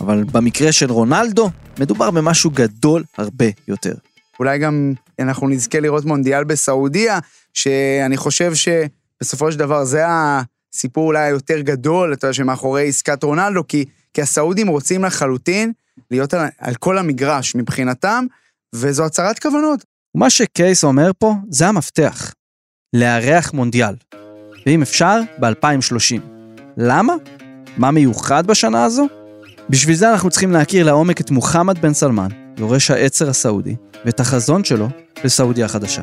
אבל 0.01 0.25
במקרה 0.33 0.73
של 0.73 0.93
רונלדו, 0.93 1.51
מדובר 1.79 2.11
במשהו 2.11 2.51
גדול 2.51 3.05
הרבה 3.19 3.45
יותר. 3.69 3.95
אולי 4.39 4.59
גם 4.59 4.93
אנחנו 5.19 5.49
נזכה 5.49 5.81
לראות 5.81 6.05
מונדיאל 6.05 6.45
בסעודיה, 6.45 7.19
שאני 7.55 8.17
חושב 8.17 8.53
שבסופו 8.55 9.53
של 9.53 9.59
דבר 9.59 9.85
זה 9.85 10.05
הסיפור 10.09 11.07
אולי 11.07 11.25
היותר 11.25 11.61
גדול, 11.61 12.13
אתה 12.13 12.27
יודע, 12.27 12.33
שמאחורי 12.33 12.89
עסקת 12.89 13.23
רונלדו, 13.23 13.69
כי, 13.69 13.85
כי 14.15 14.23
הסעודים 14.23 14.69
רוצים 14.69 15.05
לחלוטין 15.05 15.73
להיות 16.11 16.35
על, 16.35 16.47
על 16.59 16.75
כל 16.75 16.99
המגרש 16.99 17.55
מבחינתם, 17.55 18.27
וזו 18.75 19.05
הצהרת 19.05 19.39
כוונות. 19.39 19.85
מה 20.15 20.31
שקייס 20.31 20.85
אומר 20.85 21.11
פה, 21.19 21.35
זה 21.51 21.67
המפתח. 21.67 22.33
לארח 22.93 23.53
מונדיאל. 23.53 23.95
ואם 24.67 24.83
אפשר, 24.83 25.21
ב-2030. 25.39 26.21
למה? 26.77 27.15
מה 27.77 27.91
מיוחד 27.91 28.47
בשנה 28.47 28.85
הזו? 28.85 29.24
בשביל 29.71 29.97
זה 29.97 30.13
אנחנו 30.13 30.31
צריכים 30.31 30.53
להכיר 30.53 30.87
לעומק 30.87 31.21
את 31.21 31.31
מוחמד 31.31 31.79
בן 31.79 31.93
סלמן, 31.95 32.29
יורש 32.59 32.91
העצר 32.91 33.29
הסעודי, 33.29 33.77
ואת 34.05 34.21
החזון 34.21 34.65
שלו 34.65 34.89
לסעודיה 35.25 35.65
החדשה. 35.65 36.03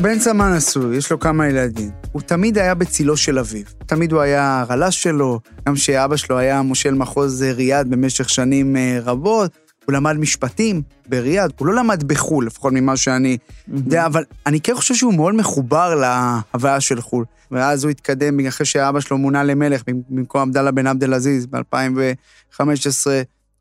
בן 0.00 0.18
סלמן 0.18 0.52
נשוי, 0.56 0.96
יש 0.96 1.12
לו 1.12 1.20
כמה 1.20 1.48
ילדים. 1.48 1.90
הוא 2.12 2.22
תמיד 2.22 2.58
היה 2.58 2.74
בצילו 2.74 3.16
של 3.16 3.38
אביו. 3.38 3.64
תמיד 3.86 4.12
הוא 4.12 4.20
היה 4.20 4.60
הרל"ש 4.60 5.02
שלו, 5.02 5.40
גם 5.68 5.76
שאבא 5.76 6.16
שלו 6.16 6.38
היה 6.38 6.62
מושל 6.62 6.94
מחוז 6.94 7.42
ריאד 7.42 7.90
במשך 7.90 8.28
שנים 8.28 8.76
אה, 8.76 8.98
רבות. 9.04 9.50
הוא 9.90 9.96
למד 9.96 10.16
משפטים 10.18 10.82
בריאד, 11.08 11.52
הוא 11.58 11.66
לא 11.66 11.74
למד 11.74 12.04
בחו"ל, 12.04 12.46
לפחות 12.46 12.72
ממה 12.72 12.96
שאני 12.96 13.38
יודע, 13.68 14.06
אבל 14.06 14.24
אני 14.46 14.60
כן 14.60 14.74
חושב 14.74 14.94
שהוא 14.94 15.14
מאוד 15.14 15.34
מחובר 15.34 15.94
להוויה 15.94 16.80
של 16.80 17.00
חו"ל. 17.00 17.24
ואז 17.50 17.84
הוא 17.84 17.90
התקדם, 17.90 18.46
אחרי 18.46 18.66
שאבא 18.66 19.00
שלו 19.00 19.18
מונה 19.18 19.44
למלך 19.44 19.82
במקום 19.86 20.40
עבדאללה 20.40 20.70
בן 20.70 20.86
עבד 20.86 21.04
אל-עזיז 21.04 21.46
ב-2015, 21.46 22.62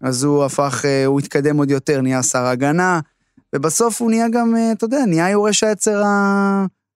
אז 0.01 0.23
הוא 0.23 0.45
הפך, 0.45 0.81
אה, 0.85 1.05
הוא 1.05 1.19
התקדם 1.19 1.57
עוד 1.57 1.71
יותר, 1.71 2.01
נהיה 2.01 2.23
שר 2.23 2.45
הגנה, 2.45 2.99
ובסוף 3.55 4.01
הוא 4.01 4.09
נהיה 4.09 4.29
גם, 4.29 4.55
אה, 4.55 4.71
אתה 4.71 4.85
יודע, 4.85 5.05
נהיה 5.07 5.29
יורש 5.29 5.63
העצר 5.63 6.03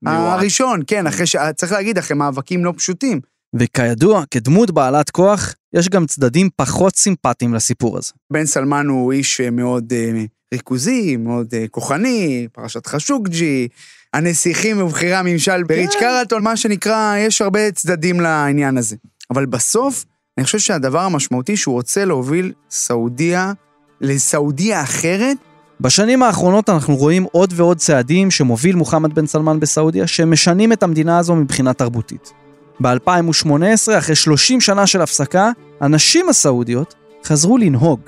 הראשון, 0.06 0.82
כן, 0.88 1.08
אחרי 1.08 1.26
ש... 1.26 1.36
צריך 1.56 1.72
להגיד, 1.72 1.98
אחרי 1.98 2.18
מאבקים 2.18 2.66
לא 2.66 2.74
פשוטים. 2.78 3.20
וכידוע, 3.54 4.24
כדמות 4.32 4.72
בעלת 4.72 5.10
כוח, 5.10 5.54
יש 5.74 5.90
גם 5.90 6.06
צדדים 6.06 6.50
פחות 6.56 6.96
סימפטיים 6.96 7.54
לסיפור 7.54 7.98
הזה. 7.98 8.12
בן 8.34 8.46
סלמן 8.46 8.88
הוא 8.88 9.12
איש 9.12 9.42
אה, 9.42 9.50
מאוד 9.50 9.94
אה, 9.94 10.24
ריכוזי, 10.54 11.18
מאוד 11.18 11.48
אה, 11.54 11.66
כוחני, 11.72 12.48
פרשת 12.54 12.86
חשוקג'י, 12.88 13.68
הנסיכים 14.14 14.82
ובכירי 14.82 15.16
הממשל 15.16 15.64
בריץ' 15.64 15.96
קרלטון, 16.00 16.44
מה 16.44 16.58
שנקרא, 16.58 17.16
יש 17.18 17.42
הרבה 17.42 17.72
צדדים 17.72 18.20
לעניין 18.20 18.78
הזה. 18.78 18.96
אבל 19.32 19.46
בסוף, 19.46 20.06
אני 20.38 20.46
חושב 20.46 20.60
שהדבר 20.60 21.00
המשמעותי 21.00 21.58
שהוא 21.58 21.74
רוצה 21.76 22.06
להוביל 22.06 22.52
סעודיה 22.70 23.54
לסעודיה 24.02 24.82
אחרת. 24.82 25.38
בשנים 25.82 26.24
האחרונות 26.24 26.70
אנחנו 26.70 26.96
רואים 26.96 27.24
עוד 27.32 27.54
ועוד 27.56 27.78
צעדים 27.78 28.32
שמוביל 28.32 28.76
מוחמד 28.76 29.16
בן 29.16 29.28
סלמן 29.28 29.60
בסעודיה, 29.60 30.08
שמשנים 30.08 30.74
את 30.74 30.84
המדינה 30.84 31.18
הזו 31.18 31.36
מבחינה 31.36 31.74
תרבותית. 31.74 32.43
ב-2018, 32.82 33.98
אחרי 33.98 34.16
30 34.16 34.62
שנה 34.62 34.88
של 34.88 35.02
הפסקה, 35.02 35.52
הנשים 35.82 36.30
הסעודיות 36.30 36.94
חזרו 37.26 37.58
לנהוג. 37.58 38.00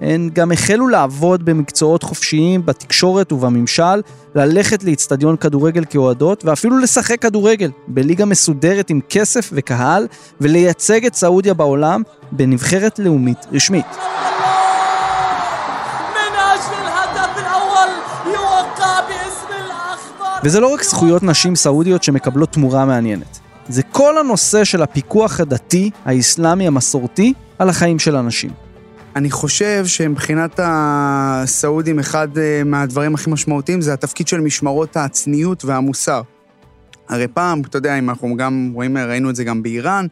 הן 0.00 0.30
גם 0.32 0.52
החלו 0.52 0.88
לעבוד 0.88 1.44
במקצועות 1.44 2.02
חופשיים, 2.02 2.66
בתקשורת 2.66 3.32
ובממשל, 3.32 4.02
ללכת 4.34 4.84
לאיצטדיון 4.84 5.36
כדורגל 5.36 5.84
כאוהדות, 5.84 6.44
ואפילו 6.44 6.78
לשחק 6.78 7.22
כדורגל 7.22 7.70
בליגה 7.88 8.24
מסודרת 8.24 8.90
עם 8.90 9.00
כסף 9.08 9.50
וקהל, 9.52 10.06
ולייצג 10.40 11.06
את 11.06 11.14
סעודיה 11.14 11.54
בעולם 11.54 12.02
בנבחרת 12.32 12.98
לאומית 12.98 13.46
רשמית. 13.52 13.86
וזה 20.44 20.60
לא 20.60 20.74
רק 20.74 20.82
זכויות 20.82 21.22
נשים 21.22 21.56
סעודיות 21.56 22.02
שמקבלות 22.02 22.52
תמורה 22.52 22.84
מעניינת. 22.84 23.47
זה 23.68 23.82
כל 23.82 24.18
הנושא 24.18 24.64
של 24.64 24.82
הפיקוח 24.82 25.40
הדתי, 25.40 25.90
האסלאמי 26.04 26.66
המסורתי, 26.66 27.32
על 27.58 27.68
החיים 27.68 27.98
של 27.98 28.16
אנשים. 28.16 28.50
אני 29.16 29.30
חושב 29.30 29.86
שמבחינת 29.86 30.60
הסעודים, 30.62 31.98
אחד 31.98 32.38
אה, 32.38 32.62
מהדברים 32.64 33.14
הכי 33.14 33.30
משמעותיים 33.30 33.80
זה 33.80 33.92
התפקיד 33.92 34.28
של 34.28 34.40
משמרות 34.40 34.96
הצניעות 34.96 35.64
והמוסר. 35.64 36.22
הרי 37.08 37.28
פעם, 37.28 37.60
אתה 37.60 37.76
יודע, 37.76 37.98
אם 37.98 38.10
אנחנו 38.10 38.36
גם 38.36 38.70
רואים, 38.74 38.98
ראינו 38.98 39.30
את 39.30 39.36
זה 39.36 39.44
גם 39.44 39.62
באיראן, 39.62 40.06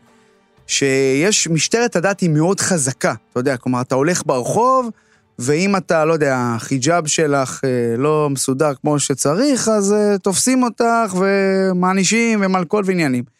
שיש, 0.67 1.49
משטרת 1.49 1.97
הדת 1.97 2.21
היא 2.21 2.31
מאוד 2.31 2.61
חזקה, 2.61 3.15
אתה 3.31 3.41
יודע, 3.41 3.57
כלומר, 3.57 3.81
אתה 3.81 3.95
הולך 3.95 4.23
ברחוב, 4.27 4.91
ואם 5.39 5.77
אתה, 5.77 6.05
לא 6.05 6.13
יודע, 6.13 6.53
החיג'אב 6.57 7.07
שלך 7.07 7.61
אה, 7.65 7.97
לא 7.97 8.29
מסודר 8.31 8.75
כמו 8.75 8.99
שצריך, 8.99 9.69
אז 9.69 9.93
אה, 9.93 10.19
תופסים 10.19 10.63
אותך 10.63 11.15
ומענישים 11.15 12.41
ומלכות 12.43 12.85
ועניינים. 12.87 13.36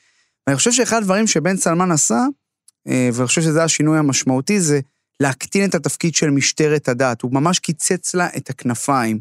ואני 0.47 0.57
חושב 0.57 0.73
שאחד 0.73 0.97
הדברים 0.97 1.27
שבן 1.27 1.57
סלמן 1.57 1.91
עשה, 1.91 2.25
ואני 2.87 3.27
חושב 3.27 3.43
שזה 3.43 3.65
השינוי 3.65 3.99
המשמעותי, 3.99 4.61
זה 4.61 4.81
להקטין 5.21 5.69
את 5.69 5.75
התפקיד 5.75 6.15
של 6.15 6.31
משטרת 6.31 6.89
הדת, 6.89 7.23
הוא 7.23 7.33
ממש 7.33 7.59
קיצץ 7.59 8.15
לה 8.15 8.29
את 8.37 8.51
הכנפיים. 8.51 9.21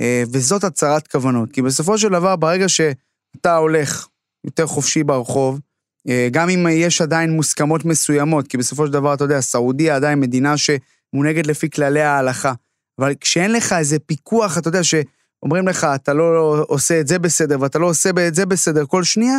אה, 0.00 0.22
וזאת 0.32 0.64
הצהרת 0.64 1.08
כוונות, 1.08 1.52
כי 1.52 1.62
בסופו 1.62 1.98
של 1.98 2.08
דבר, 2.08 2.36
ברגע 2.36 2.68
שאתה 2.68 3.56
הולך 3.56 4.06
יותר 4.44 4.66
חופשי 4.66 5.04
ברחוב, 5.04 5.60
אה, 6.08 6.28
גם 6.30 6.48
אם 6.48 6.66
יש 6.70 7.00
עדיין 7.00 7.30
מוסכמות 7.30 7.84
מסוימות, 7.84 8.48
כי 8.48 8.56
בסופו 8.56 8.86
של 8.86 8.92
דבר, 8.92 9.14
אתה 9.14 9.24
יודע, 9.24 9.40
סעודיה 9.40 9.96
עדיין 9.96 10.20
מדינה 10.20 10.54
שמונהגת 10.56 11.46
לפי 11.46 11.70
כללי 11.70 12.02
ההלכה, 12.02 12.52
אבל 12.98 13.14
כשאין 13.20 13.52
לך 13.52 13.72
איזה 13.72 13.98
פיקוח, 13.98 14.58
אתה 14.58 14.68
יודע, 14.68 14.80
שאומרים 14.84 15.68
לך, 15.68 15.86
אתה 15.94 16.12
לא 16.12 16.64
עושה 16.68 17.00
את 17.00 17.08
זה 17.08 17.18
בסדר 17.18 17.60
ואתה 17.60 17.78
לא 17.78 17.86
עושה 17.86 18.10
את 18.28 18.34
זה 18.34 18.46
בסדר 18.46 18.86
כל 18.86 19.04
שנייה, 19.04 19.38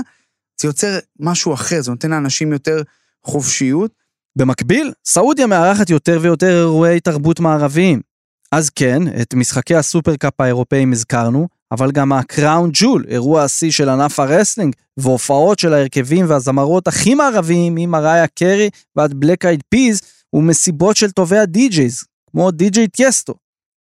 זה 0.62 0.68
יוצר 0.68 1.00
משהו 1.20 1.54
אחר, 1.54 1.82
זה 1.82 1.92
נותן 1.92 2.12
לאנשים 2.12 2.54
יותר 2.54 2.82
חופשיות. 3.24 3.92
במקביל, 4.38 4.94
סעודיה 5.06 5.48
מארחת 5.48 5.90
יותר 5.90 6.20
ויותר 6.22 6.60
אירועי 6.60 7.00
תרבות 7.00 7.40
מערביים. 7.40 8.02
אז 8.52 8.70
כן, 8.70 9.22
את 9.22 9.34
משחקי 9.34 9.76
הסופרקאפ 9.76 10.42
האירופאים 10.42 10.92
הזכרנו, 10.92 11.48
אבל 11.72 11.92
גם 11.92 12.14
ה 12.14 12.23
Crown 12.23 12.70
Jewel, 12.74 13.06
אירוע 13.08 13.44
השיא 13.44 13.72
של 13.72 13.90
ענף 13.90 14.20
ה 14.20 14.25
wrestling, 14.25 14.76
והופעות 14.98 15.60
של 15.60 15.74
ההרכבים 15.74 16.26
והזמרות 16.30 16.88
הכי 16.88 17.16
מערביים 17.16 17.76
ממריה 17.76 18.28
קארי 18.28 18.70
ועד 18.96 19.14
Black 19.14 19.46
Eyed 19.46 19.64
Peas, 19.70 20.02
ומסיבות 20.34 20.98
של 20.98 21.12
טובי 21.12 21.38
הדי-ג'ייז, 21.38 22.04
כמו 22.32 22.52
די-ג'יי 22.52 22.88
טיאסטו. 22.88 23.34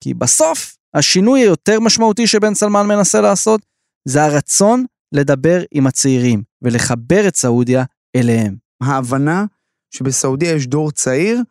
כי 0.03 0.13
בסוף, 0.13 0.77
השינוי 0.93 1.39
היותר 1.39 1.79
משמעותי 1.79 2.27
שבן 2.27 2.53
סלמן 2.53 2.87
מנסה 2.87 3.21
לעשות, 3.21 3.61
זה 4.05 4.23
הרצון 4.23 4.85
לדבר 5.11 5.61
עם 5.71 5.87
הצעירים, 5.87 6.43
ולחבר 6.61 7.27
את 7.27 7.35
סעודיה 7.35 7.83
אליהם. 8.15 8.55
ההבנה 8.81 9.45
שבסעודיה 9.91 10.51
יש 10.51 10.67
דור 10.67 10.91
צעיר 10.91 11.41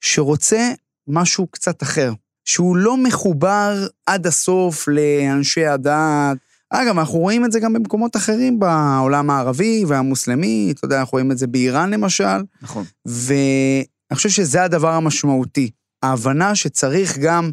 שרוצה 0.00 0.72
משהו 1.08 1.46
קצת 1.46 1.82
אחר, 1.82 2.12
שהוא 2.44 2.76
לא 2.76 2.96
מחובר 2.96 3.86
עד 4.06 4.26
הסוף 4.26 4.88
לאנשי 4.88 5.66
הדת. 5.66 6.36
אגב, 6.70 6.98
אנחנו 6.98 7.18
רואים 7.18 7.44
את 7.44 7.52
זה 7.52 7.60
גם 7.60 7.72
במקומות 7.72 8.16
אחרים 8.16 8.58
בעולם 8.58 9.30
הערבי 9.30 9.84
והמוסלמי, 9.88 10.72
אתה 10.74 10.84
יודע, 10.84 11.00
אנחנו 11.00 11.12
רואים 11.12 11.32
את 11.32 11.38
זה 11.38 11.46
באיראן 11.46 11.90
למשל. 11.90 12.42
נכון. 12.62 12.84
ואני 13.06 14.14
חושב 14.14 14.28
שזה 14.28 14.62
הדבר 14.62 14.92
המשמעותי. 14.92 15.70
ההבנה 16.02 16.54
שצריך 16.54 17.18
גם 17.18 17.50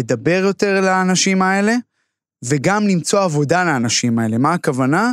לדבר 0.00 0.42
יותר 0.44 0.80
לאנשים 0.80 1.42
האלה, 1.42 1.76
וגם 2.44 2.88
למצוא 2.88 3.20
עבודה 3.20 3.64
לאנשים 3.64 4.18
האלה. 4.18 4.38
מה 4.38 4.54
הכוונה? 4.54 5.12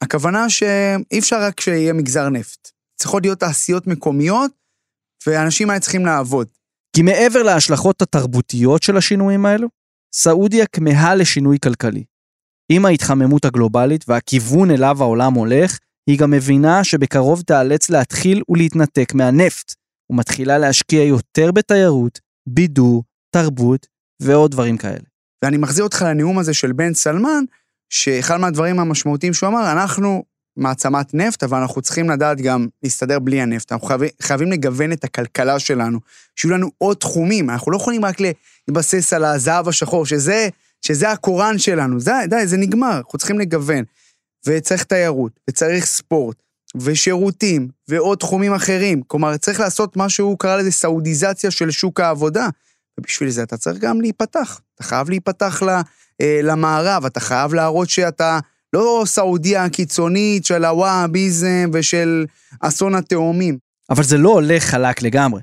הכוונה 0.00 0.50
שאי 0.50 1.18
אפשר 1.18 1.42
רק 1.42 1.60
שיהיה 1.60 1.92
מגזר 1.92 2.28
נפט. 2.28 2.70
צריכות 2.96 3.22
להיות 3.22 3.40
תעשיות 3.40 3.86
מקומיות, 3.86 4.50
והאנשים 5.26 5.70
האלה 5.70 5.80
צריכים 5.80 6.06
לעבוד. 6.06 6.48
כי 6.96 7.02
מעבר 7.02 7.42
להשלכות 7.42 8.02
התרבותיות 8.02 8.82
של 8.82 8.96
השינויים 8.96 9.46
האלו, 9.46 9.68
סעודיה 10.14 10.66
כמהה 10.66 11.14
לשינוי 11.14 11.58
כלכלי. 11.62 12.04
עם 12.72 12.84
ההתחממות 12.84 13.44
הגלובלית 13.44 14.04
והכיוון 14.08 14.70
אליו 14.70 15.02
העולם 15.02 15.34
הולך, 15.34 15.78
היא 16.06 16.18
גם 16.18 16.30
מבינה 16.30 16.84
שבקרוב 16.84 17.42
תיאלץ 17.42 17.90
להתחיל 17.90 18.42
ולהתנתק 18.48 19.14
מהנפט, 19.14 19.74
ומתחילה 20.10 20.58
להשקיע 20.58 21.02
יותר 21.02 21.52
בתיירות, 21.52 22.20
בידור, 22.48 23.04
תרבות 23.30 23.86
ועוד 24.22 24.50
דברים 24.50 24.76
כאלה. 24.76 25.13
ואני 25.44 25.56
מחזיר 25.56 25.84
אותך 25.84 26.02
לנאום 26.02 26.38
הזה 26.38 26.54
של 26.54 26.72
בן 26.72 26.94
סלמן, 26.94 27.44
שאחד 27.88 28.36
מהדברים 28.36 28.80
המשמעותיים 28.80 29.34
שהוא 29.34 29.48
אמר, 29.48 29.72
אנחנו 29.72 30.24
מעצמת 30.56 31.14
נפט, 31.14 31.42
אבל 31.42 31.58
אנחנו 31.58 31.82
צריכים 31.82 32.10
לדעת 32.10 32.40
גם 32.40 32.66
להסתדר 32.82 33.18
בלי 33.18 33.40
הנפט. 33.40 33.72
אנחנו 33.72 33.86
חייבים, 33.86 34.08
חייבים 34.22 34.52
לגוון 34.52 34.92
את 34.92 35.04
הכלכלה 35.04 35.58
שלנו, 35.58 35.98
שיהיו 36.36 36.54
לנו 36.54 36.70
עוד 36.78 36.96
תחומים. 36.96 37.50
אנחנו 37.50 37.72
לא 37.72 37.76
יכולים 37.76 38.04
רק 38.04 38.16
להתבסס 38.20 39.12
על 39.12 39.24
הזהב 39.24 39.68
השחור, 39.68 40.06
שזה, 40.06 40.48
שזה 40.80 41.10
הקוראן 41.10 41.58
שלנו. 41.58 41.98
די, 41.98 42.12
די, 42.30 42.46
זה 42.46 42.56
נגמר, 42.56 42.96
אנחנו 42.96 43.18
צריכים 43.18 43.38
לגוון. 43.38 43.84
וצריך 44.46 44.84
תיירות, 44.84 45.40
וצריך 45.50 45.86
ספורט, 45.86 46.42
ושירותים, 46.76 47.68
ועוד 47.88 48.18
תחומים 48.18 48.54
אחרים. 48.54 49.02
כלומר, 49.06 49.36
צריך 49.36 49.60
לעשות 49.60 49.96
מה 49.96 50.08
שהוא 50.08 50.38
קרא 50.38 50.56
לזה 50.56 50.70
סעודיזציה 50.70 51.50
של 51.50 51.70
שוק 51.70 52.00
העבודה. 52.00 52.48
ובשביל 52.98 53.30
זה 53.30 53.42
אתה 53.42 53.56
צריך 53.56 53.78
גם 53.78 54.00
להיפתח. 54.00 54.60
אתה 54.74 54.84
חייב 54.84 55.10
להיפתח 55.10 55.62
אה, 56.20 56.40
למערב, 56.42 57.04
אתה 57.04 57.20
חייב 57.20 57.54
להראות 57.54 57.90
שאתה 57.90 58.38
לא 58.72 59.02
סעודיה 59.06 59.64
הקיצונית 59.64 60.44
של 60.44 60.64
הוואביזם 60.64 61.70
ושל 61.72 62.26
אסון 62.60 62.94
התאומים. 62.94 63.58
אבל 63.90 64.02
זה 64.02 64.18
לא 64.18 64.30
הולך 64.30 64.64
חלק 64.64 65.02
לגמרי. 65.02 65.40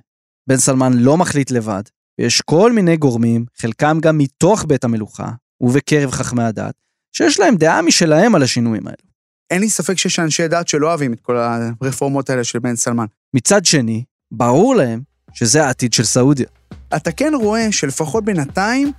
בן 0.48 0.58
סלמן 0.58 0.94
לא 0.94 1.18
מחליט 1.18 1.52
לבד, 1.52 1.84
ויש 2.20 2.42
כל 2.42 2.72
מיני 2.72 2.98
גורמים, 2.98 3.46
חלקם 3.58 3.98
גם 4.02 4.18
מתוך 4.18 4.66
בית 4.68 4.84
המלוכה, 4.84 5.32
ובקרב 5.62 6.12
חכמי 6.12 6.44
הדת, 6.44 6.74
שיש 7.16 7.40
להם 7.40 7.56
דעה 7.56 7.82
משלהם 7.82 8.36
על 8.36 8.44
השינויים 8.44 8.88
האלו. 8.88 9.12
אין 9.52 9.62
לי 9.62 9.70
ספק 9.70 9.98
שיש 9.98 10.20
אנשי 10.20 10.48
דת 10.48 10.68
שלא 10.68 10.88
אוהבים 10.88 11.14
את 11.14 11.20
כל 11.20 11.38
הרפורמות 11.38 12.30
האלה 12.30 12.44
של 12.44 12.60
בן 12.60 12.76
סלמן. 12.76 13.06
מצד 13.34 13.66
שני, 13.66 14.04
ברור 14.32 14.76
להם 14.76 15.02
שזה 15.34 15.66
העתיד 15.66 15.94
של 15.94 16.04
סעודיה. 16.04 16.48
אתה 16.96 17.12
כן 17.12 17.34
רואה 17.36 17.72
שלפחות 17.72 18.26
בינתיים, 18.26 18.92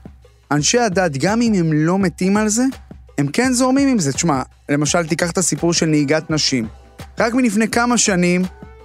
אנשי 0.50 0.78
הדת, 0.78 1.16
גם 1.16 1.42
אם 1.42 1.52
הם 1.55 1.72
לא 1.72 1.98
מתים 1.98 2.37
על 2.37 2.48
זה, 2.48 2.64
הם 3.18 3.26
כן 3.26 3.52
זורמים 3.52 3.88
עם 3.88 3.98
זה. 3.98 4.12
תשמע, 4.12 4.42
למשל, 4.68 5.07
תיקח 5.07 5.31
את 5.31 5.38
הסיפור 5.38 5.72
של 5.72 5.87
נהיגת 5.87 6.31
נשים. 6.31 6.66
רק 7.18 7.35
מלפני 7.35 7.68
כמה 7.68 7.98
שנים, 7.98 8.42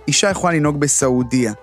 אישה 0.08 0.30
יכולה 0.30 0.54
לנהוג 0.54 0.80
בסעודיה. 0.80 1.54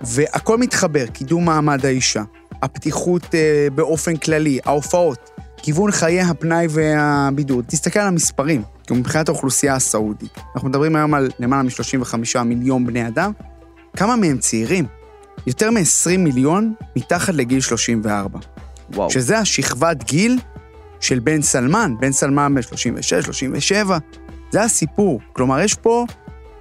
והכל 0.00 0.58
מתחבר, 0.58 1.06
קידום 1.06 1.44
מעמד 1.44 1.86
האישה, 1.86 2.22
הפתיחות 2.62 3.34
אה, 3.34 3.68
באופן 3.74 4.16
כללי, 4.16 4.58
ההופעות, 4.64 5.30
כיוון 5.56 5.90
חיי 5.90 6.20
הפנאי 6.20 6.66
והבידוד. 6.70 7.64
תסתכל 7.68 8.00
על 8.00 8.06
המספרים, 8.06 8.62
כי 8.86 8.94
מבחינת 8.94 9.28
האוכלוסייה 9.28 9.74
הסעודית. 9.74 10.38
אנחנו 10.54 10.68
מדברים 10.68 10.96
היום 10.96 11.14
על 11.14 11.30
למעלה 11.38 11.62
מ-35 11.62 12.42
מיליון 12.44 12.86
בני 12.86 13.08
אדם. 13.08 13.32
כמה 13.96 14.16
מהם 14.16 14.38
צעירים? 14.38 14.99
יותר 15.46 15.70
מ-20 15.70 16.18
מיליון 16.18 16.74
מתחת 16.96 17.34
לגיל 17.34 17.60
34. 17.60 18.38
וואו. 18.94 19.10
שזה 19.10 19.38
השכבת 19.38 20.04
גיל 20.04 20.38
של 21.00 21.18
בן 21.18 21.42
סלמן, 21.42 21.94
בן 22.00 22.12
סלמן 22.12 22.54
בן 22.54 22.62
36, 22.62 23.24
37, 23.24 23.98
זה 24.50 24.62
הסיפור. 24.62 25.20
כלומר, 25.32 25.60
יש 25.60 25.74
פה 25.74 26.06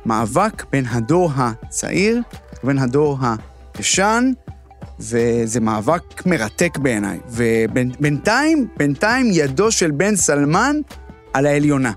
מאבק 0.05 0.65
בין 0.71 0.85
הדור 0.85 1.31
הצעיר 1.35 2.21
ובין 2.63 2.77
הדור 2.77 3.17
הישן, 3.77 4.31
וזה 4.99 5.59
מאבק 5.59 6.25
מרתק 6.25 6.77
בעיניי. 6.77 7.19
ובינתיים, 7.29 8.67
בינתיים 8.77 9.29
ידו 9.31 9.71
של 9.71 9.91
בן 9.91 10.15
סלמן 10.15 10.75
על 11.33 11.45
העליונה. 11.45 11.91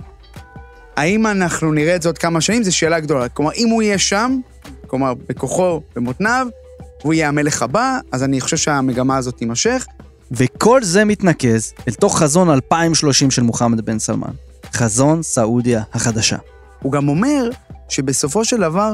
האם 0.97 1.27
אנחנו 1.27 1.73
נראה 1.73 1.97
את 1.97 2.03
זה 2.03 2.09
עוד 2.09 2.19
כמה 2.19 2.41
שנים? 2.41 2.63
זו 2.63 2.77
שאלה 2.77 3.01
גדולה. 3.01 3.29
כלומר, 3.29 3.53
אם 3.57 3.69
הוא 3.69 3.83
יהיה 3.83 3.99
שם, 3.99 4.41
כלומר, 4.87 5.15
בכוחו, 5.15 5.81
במותניו, 5.97 6.47
והוא 7.03 7.15
יהיה 7.15 7.29
המלך 7.29 7.63
הבא, 7.63 7.99
אז 8.13 8.23
אני 8.23 8.41
חושב 8.41 8.57
שהמגמה 8.57 9.17
הזאת 9.17 9.37
תימשך. 9.37 9.87
וכל 10.31 10.83
זה 10.83 11.05
מתנקז 11.05 11.73
אל 11.89 11.93
תוך 11.93 12.19
חזון 12.19 12.51
2030 12.51 13.31
של 13.31 13.43
מוחמד 13.43 13.81
בן 13.81 13.99
סלמן, 13.99 14.33
חזון 14.73 15.23
סעודיה 15.23 15.83
החדשה. 15.93 16.37
הוא 16.83 16.93
גם 16.93 17.09
אומר 17.09 17.51
שבסופו 17.89 18.45
של 18.45 18.61
דבר, 18.61 18.93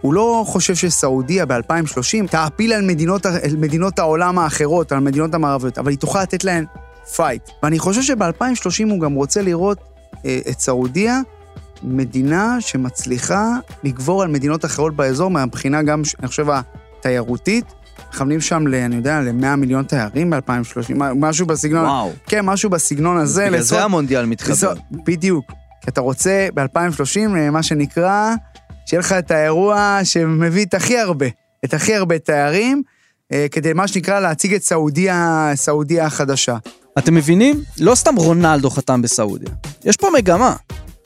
הוא 0.00 0.14
לא 0.14 0.44
חושב 0.46 0.74
שסעודיה 0.74 1.46
ב-2030 1.46 2.26
תעפיל 2.30 2.72
על 2.72 2.82
מדינות, 2.82 3.26
על 3.26 3.56
מדינות 3.58 3.98
העולם 3.98 4.38
האחרות, 4.38 4.92
על 4.92 4.98
מדינות 5.00 5.34
המערביות, 5.34 5.78
אבל 5.78 5.90
היא 5.90 5.98
תוכל 5.98 6.22
לתת 6.22 6.44
להן 6.44 6.64
פייט. 7.16 7.42
ואני 7.62 7.78
חושב 7.78 8.02
שב-2030 8.02 8.90
הוא 8.90 9.00
גם 9.00 9.14
רוצה 9.14 9.42
לראות 9.42 9.78
אה, 10.26 10.38
את 10.50 10.60
סעודיה 10.60 11.20
מדינה 11.82 12.56
שמצליחה 12.60 13.50
לגבור 13.84 14.22
על 14.22 14.28
מדינות 14.28 14.64
אחרות 14.64 14.96
באזור, 14.96 15.30
מהבחינה 15.30 15.82
גם, 15.82 16.02
אני 16.20 16.28
חושב, 16.28 16.46
התיירותית. 16.98 17.64
מכוונים 18.12 18.40
שם, 18.40 18.66
ל, 18.66 18.74
אני 18.74 18.96
יודע, 18.96 19.20
ל-100 19.20 19.56
מיליון 19.56 19.84
תיירים 19.84 20.30
ב-2030, 20.30 20.92
משהו 20.96 21.46
בסגנון... 21.46 21.84
וואו. 21.84 22.12
כן, 22.26 22.40
משהו 22.44 22.70
בסגנון 22.70 23.16
הזה. 23.16 23.42
בגלל 23.44 23.52
לעשות- 23.56 23.78
זה 23.78 23.84
המונדיאל 23.84 24.24
מתחבר. 24.26 24.50
לעשות- 24.50 24.78
בדיוק. 24.90 25.44
כי 25.80 25.90
אתה 25.90 26.00
רוצה 26.00 26.48
ב-2030, 26.54 27.18
מה 27.52 27.62
שנקרא, 27.62 28.34
שיהיה 28.86 29.00
לך 29.00 29.12
את 29.12 29.30
האירוע 29.30 30.00
שמביא 30.04 30.64
את 30.64 30.74
הכי 30.74 30.98
הרבה, 30.98 31.26
את 31.64 31.74
הכי 31.74 31.94
הרבה 31.94 32.18
תיירים, 32.18 32.82
אה, 33.32 33.46
כדי 33.50 33.72
מה 33.72 33.88
שנקרא 33.88 34.20
להציג 34.20 34.54
את 34.54 34.62
סעודיה, 34.62 35.50
סעודיה 35.54 36.06
החדשה. 36.06 36.56
אתם 36.98 37.14
מבינים? 37.14 37.60
לא 37.80 37.94
סתם 37.94 38.14
רונלדו 38.16 38.70
חתם 38.70 39.02
בסעודיה. 39.02 39.50
יש 39.84 39.96
פה 39.96 40.08
מגמה. 40.18 40.56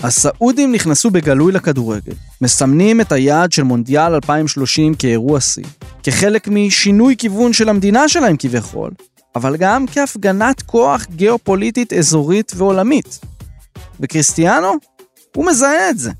הסעודים 0.02 0.72
נכנסו 0.72 1.10
בגלוי 1.10 1.52
לכדורגל, 1.52 2.12
מסמנים 2.40 3.00
את 3.00 3.12
היעד 3.12 3.52
של 3.52 3.62
מונדיאל 3.62 4.14
2030 4.14 4.94
כאירוע 4.94 5.40
שיא, 5.40 5.64
כחלק 6.02 6.48
משינוי 6.48 7.16
כיוון 7.18 7.52
של 7.52 7.68
המדינה 7.68 8.08
שלהם 8.08 8.36
כביכול, 8.38 8.90
אבל 9.36 9.56
גם 9.56 9.84
כהפגנת 9.92 10.62
כוח 10.62 11.06
גיאופוליטית 11.16 11.92
אזורית 11.92 12.52
ועולמית. 12.56 13.18
וקריסטיאנו? 14.00 14.72
הוא 15.36 15.46
מזהה 15.46 15.90
את 15.90 15.98
זה. 15.98 16.10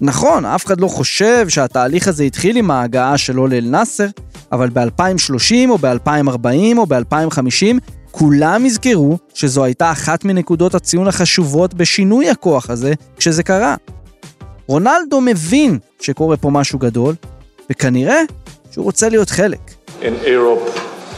נכון, 0.00 0.44
אף 0.44 0.66
אחד 0.66 0.80
לא 0.80 0.88
חושב 0.88 1.48
שהתהליך 1.48 2.08
הזה 2.08 2.24
התחיל 2.24 2.56
עם 2.56 2.70
ההגעה 2.70 3.18
שלו 3.18 3.46
לאל-נאסר, 3.46 4.06
אבל 4.52 4.68
ב-2030 4.70 5.68
או 5.68 5.78
ב-2040 5.78 6.78
או 6.78 6.86
ב-2050, 6.86 7.78
כולם 8.10 8.66
יזכרו 8.66 9.18
שזו 9.34 9.64
הייתה 9.64 9.92
אחת 9.92 10.24
מנקודות 10.24 10.74
הציון 10.74 11.08
החשובות 11.08 11.74
בשינוי 11.74 12.30
הכוח 12.30 12.70
הזה 12.70 12.92
כשזה 13.16 13.42
קרה. 13.42 13.76
רונלדו 14.66 15.20
מבין 15.20 15.78
שקורה 16.00 16.36
פה 16.36 16.50
משהו 16.50 16.78
גדול, 16.78 17.14
וכנראה 17.70 18.20
שהוא 18.70 18.84
רוצה 18.84 19.08
להיות 19.08 19.30
חלק. 19.30 19.60
in 20.02 20.14
Europe, 20.24 20.66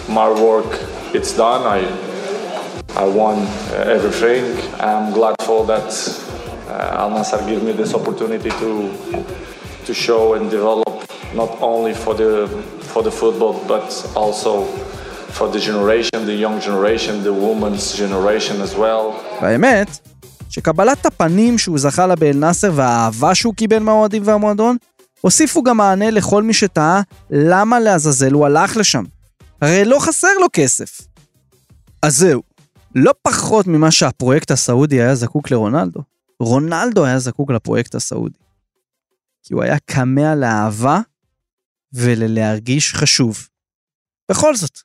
my 0.09 0.29
work 0.29 0.71
it's 1.15 1.33
done. 1.45 1.63
I 1.79 1.81
I 3.03 3.05
won 3.21 3.37
uh, 3.39 3.97
everything. 3.97 4.45
I'm 4.89 5.13
gladful 5.19 5.61
that 5.73 5.91
uh, 6.69 7.01
Al 7.03 7.11
Nassr 7.11 7.41
give 7.51 7.63
me 7.63 7.73
this 7.73 7.95
opportunity 7.95 8.51
to 8.63 8.71
to 9.87 9.93
show 9.95 10.35
and 10.35 10.51
develop 10.51 10.93
not 11.35 11.51
only 11.61 11.95
for 11.95 12.15
the 12.21 12.31
for 12.91 13.03
the 13.03 13.11
football 13.21 13.55
but 13.73 13.87
also 14.23 14.53
for 15.39 15.49
the 15.55 15.61
generation, 15.69 16.27
the 16.27 16.39
young 16.47 16.59
generation, 16.61 17.15
the 17.29 17.35
women's 17.47 17.97
generation 17.97 18.57
as 18.61 18.77
well. 18.77 19.41
והאמת, 19.43 19.89
שקבלת 20.49 21.07
הפנים 21.07 21.59
שהוא 21.59 21.79
זכה 21.79 22.07
לה 22.07 22.17
באל-נאסר 22.17 22.71
והאהבה 22.75 23.35
שהוא 23.35 23.55
קיבל 23.55 23.79
מהאוהדים 23.79 24.23
והמועדון, 24.27 24.77
הוסיפו 25.21 25.63
גם 25.63 25.77
מענה 25.77 26.11
לכל 26.11 26.43
מי 26.43 26.55
שתהה 26.55 27.03
למה 27.31 27.81
לעזאזל 27.81 28.33
הוא 28.33 28.47
הלך 28.47 28.77
לשם. 28.77 29.05
הרי 29.61 29.85
לא 29.85 29.99
חסר 30.01 30.39
לו 30.41 30.47
כסף. 30.53 31.01
אז 32.03 32.17
זהו, 32.17 32.43
לא 32.95 33.13
פחות 33.23 33.67
ממה 33.67 33.91
שהפרויקט 33.91 34.51
הסעודי 34.51 35.01
היה 35.01 35.15
זקוק 35.15 35.51
לרונלדו, 35.51 36.01
רונלדו 36.41 37.05
היה 37.05 37.19
זקוק 37.19 37.51
לפרויקט 37.51 37.95
הסעודי. 37.95 38.39
כי 39.43 39.55
הוא 39.55 39.63
היה 39.63 39.79
כמה 39.87 40.35
לאהבה 40.35 41.01
וללהרגיש 41.93 42.95
חשוב. 42.95 43.49
בכל 44.31 44.57
זאת, 44.57 44.79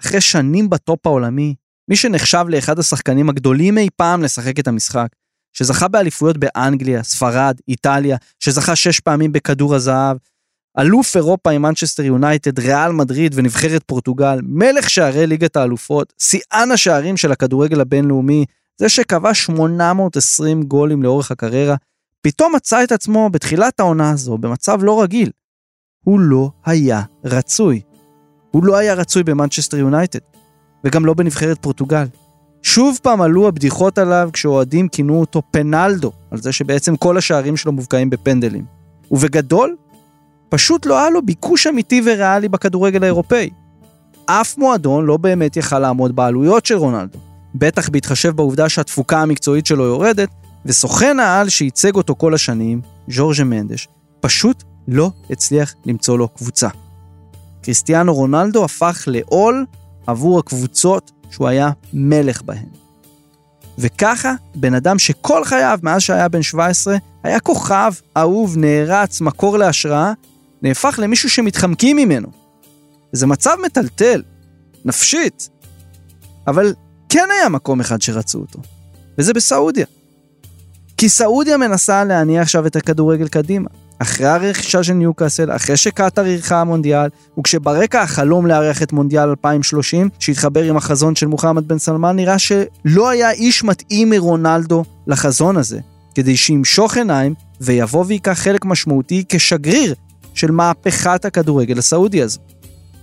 אחרי 0.00 0.20
שנים 0.20 0.70
בטופ 0.70 1.06
העולמי, 1.06 1.54
מי 1.88 1.96
שנחשב 1.96 2.44
לאחד 2.48 2.78
השחקנים 2.78 3.28
הגדולים 3.28 3.78
אי 3.78 3.88
פעם 3.96 4.22
לשחק 4.22 4.58
את 4.58 4.68
המשחק, 4.68 5.08
שזכה 5.52 5.88
באליפויות 5.88 6.36
באנגליה, 6.36 7.02
ספרד, 7.02 7.60
איטליה, 7.68 8.16
שזכה 8.40 8.76
שש 8.76 9.00
פעמים 9.00 9.32
בכדור 9.32 9.74
הזהב, 9.74 10.16
אלוף 10.78 11.16
אירופה 11.16 11.50
עם 11.50 11.62
מנצ'סטר 11.62 12.02
יונייטד, 12.02 12.58
ריאל 12.58 12.92
מדריד 12.92 13.32
ונבחרת 13.34 13.82
פורטוגל, 13.86 14.38
מלך 14.42 14.90
שערי 14.90 15.26
ליגת 15.26 15.56
האלופות, 15.56 16.12
שיאן 16.18 16.70
השערים 16.70 17.16
של 17.16 17.32
הכדורגל 17.32 17.80
הבינלאומי, 17.80 18.44
זה 18.80 18.88
שכבש 18.88 19.44
820 19.44 20.62
גולים 20.62 21.02
לאורך 21.02 21.30
הקריירה, 21.30 21.76
פתאום 22.22 22.54
מצא 22.56 22.84
את 22.84 22.92
עצמו 22.92 23.30
בתחילת 23.30 23.80
העונה 23.80 24.10
הזו 24.10 24.38
במצב 24.38 24.78
לא 24.82 25.02
רגיל. 25.02 25.30
הוא 26.04 26.20
לא 26.20 26.50
היה 26.66 27.02
רצוי. 27.24 27.87
הוא 28.58 28.64
לא 28.64 28.76
היה 28.76 28.94
רצוי 28.94 29.22
במנצ'סטר 29.22 29.76
יונייטד, 29.76 30.18
וגם 30.84 31.06
לא 31.06 31.14
בנבחרת 31.14 31.58
פורטוגל. 31.60 32.04
שוב 32.62 32.98
פעם 33.02 33.20
עלו 33.20 33.48
הבדיחות 33.48 33.98
עליו 33.98 34.30
כשאוהדים 34.32 34.88
כינו 34.88 35.20
אותו 35.20 35.42
פנלדו, 35.50 36.12
על 36.30 36.38
זה 36.38 36.52
שבעצם 36.52 36.96
כל 36.96 37.16
השערים 37.18 37.56
שלו 37.56 37.72
מובקעים 37.72 38.10
בפנדלים. 38.10 38.64
ובגדול, 39.10 39.76
פשוט 40.48 40.86
לא 40.86 40.98
היה 40.98 41.10
לו 41.10 41.22
ביקוש 41.22 41.66
אמיתי 41.66 42.02
וריאלי 42.04 42.48
בכדורגל 42.48 43.02
האירופאי. 43.02 43.50
אף 44.26 44.58
מועדון 44.58 45.04
לא 45.04 45.16
באמת 45.16 45.56
יכל 45.56 45.78
לעמוד 45.78 46.16
בעלויות 46.16 46.66
של 46.66 46.76
רונלדו, 46.76 47.18
בטח 47.54 47.88
בהתחשב 47.88 48.36
בעובדה 48.36 48.68
שהתפוקה 48.68 49.22
המקצועית 49.22 49.66
שלו 49.66 49.84
יורדת, 49.84 50.28
וסוכן 50.66 51.20
העל 51.20 51.48
שייצג 51.48 51.94
אותו 51.94 52.14
כל 52.14 52.34
השנים, 52.34 52.80
ז'ורג'ה 53.08 53.44
מנדש, 53.44 53.88
פשוט 54.20 54.62
לא 54.88 55.10
הצליח 55.30 55.74
למצוא 55.86 56.18
לו 56.18 56.28
קבוצה. 56.28 56.68
קריסטיאנו 57.68 58.14
רונלדו 58.14 58.64
הפך 58.64 59.04
לעול 59.06 59.66
עבור 60.06 60.38
הקבוצות 60.38 61.10
שהוא 61.30 61.48
היה 61.48 61.70
מלך 61.92 62.42
בהן. 62.42 62.68
וככה, 63.78 64.34
בן 64.54 64.74
אדם 64.74 64.98
שכל 64.98 65.44
חייו, 65.44 65.78
מאז 65.82 66.02
שהיה 66.02 66.28
בן 66.28 66.42
17, 66.42 66.96
היה 67.22 67.40
כוכב, 67.40 67.92
אהוב, 68.16 68.56
נערץ, 68.56 69.20
מקור 69.20 69.58
להשראה, 69.58 70.12
נהפך 70.62 70.98
למישהו 71.02 71.30
שמתחמקים 71.30 71.96
ממנו. 71.96 72.28
זה 73.12 73.26
מצב 73.26 73.56
מטלטל, 73.64 74.22
נפשית. 74.84 75.48
אבל 76.46 76.74
כן 77.08 77.28
היה 77.38 77.48
מקום 77.48 77.80
אחד 77.80 78.02
שרצו 78.02 78.38
אותו, 78.38 78.58
וזה 79.18 79.32
בסעודיה. 79.32 79.86
כי 80.96 81.08
סעודיה 81.08 81.56
מנסה 81.56 82.04
להניע 82.04 82.42
עכשיו 82.42 82.66
את 82.66 82.76
הכדורגל 82.76 83.28
קדימה. 83.28 83.68
אחרי 83.98 84.26
הרכישה 84.26 84.82
של 84.82 84.92
ניוקאסל, 84.92 85.56
אחרי 85.56 85.76
שקטאר 85.76 86.26
אירחה 86.26 86.60
המונדיאל, 86.60 87.08
וכשברקע 87.38 88.02
החלום 88.02 88.46
לארח 88.46 88.82
את 88.82 88.92
מונדיאל 88.92 89.28
2030, 89.28 90.08
שהתחבר 90.18 90.62
עם 90.62 90.76
החזון 90.76 91.16
של 91.16 91.26
מוחמד 91.26 91.68
בן 91.68 91.78
סלמן, 91.78 92.16
נראה 92.16 92.38
שלא 92.38 93.08
היה 93.08 93.30
איש 93.30 93.64
מתאים 93.64 94.10
מרונלדו 94.10 94.84
לחזון 95.06 95.56
הזה, 95.56 95.80
כדי 96.14 96.36
שימשוך 96.36 96.96
עיניים 96.96 97.34
ויבוא 97.60 98.04
וייקח 98.06 98.32
חלק 98.32 98.64
משמעותי 98.64 99.24
כשגריר 99.28 99.94
של 100.34 100.50
מהפכת 100.50 101.24
הכדורגל 101.24 101.78
הסעודי 101.78 102.22
הזו. 102.22 102.40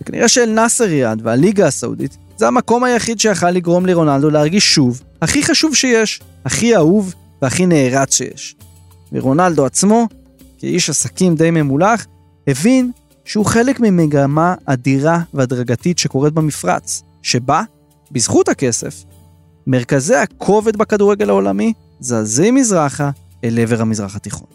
וכנראה 0.01 0.27
שאל-נאסר 0.27 0.83
ריאד 0.83 1.21
והליגה 1.23 1.67
הסעודית 1.67 2.17
זה 2.37 2.47
המקום 2.47 2.83
היחיד 2.83 3.19
שיכל 3.19 3.51
לגרום 3.51 3.85
לרונלדו 3.85 4.29
להרגיש 4.29 4.75
שוב 4.75 5.01
הכי 5.21 5.43
חשוב 5.43 5.75
שיש, 5.75 6.21
הכי 6.45 6.75
אהוב 6.75 7.13
והכי 7.41 7.65
נערץ 7.65 8.15
שיש. 8.15 8.55
ורונלדו 9.11 9.65
עצמו, 9.65 10.07
כאיש 10.65 10.89
עסקים 10.89 11.35
די 11.35 11.51
ממולח, 11.51 12.05
הבין 12.47 12.91
שהוא 13.25 13.45
חלק 13.45 13.79
ממגמה 13.79 14.55
אדירה 14.65 15.19
והדרגתית 15.33 15.97
שקורית 15.97 16.33
במפרץ, 16.33 17.03
שבה, 17.21 17.61
בזכות 18.11 18.49
הכסף, 18.49 19.03
מרכזי 19.67 20.15
הכובד 20.15 20.75
בכדורגל 20.77 21.29
העולמי 21.29 21.73
זזים 21.99 22.55
מזרחה 22.55 23.09
אל 23.43 23.59
עבר 23.59 23.81
המזרח 23.81 24.15
התיכון. 24.15 24.47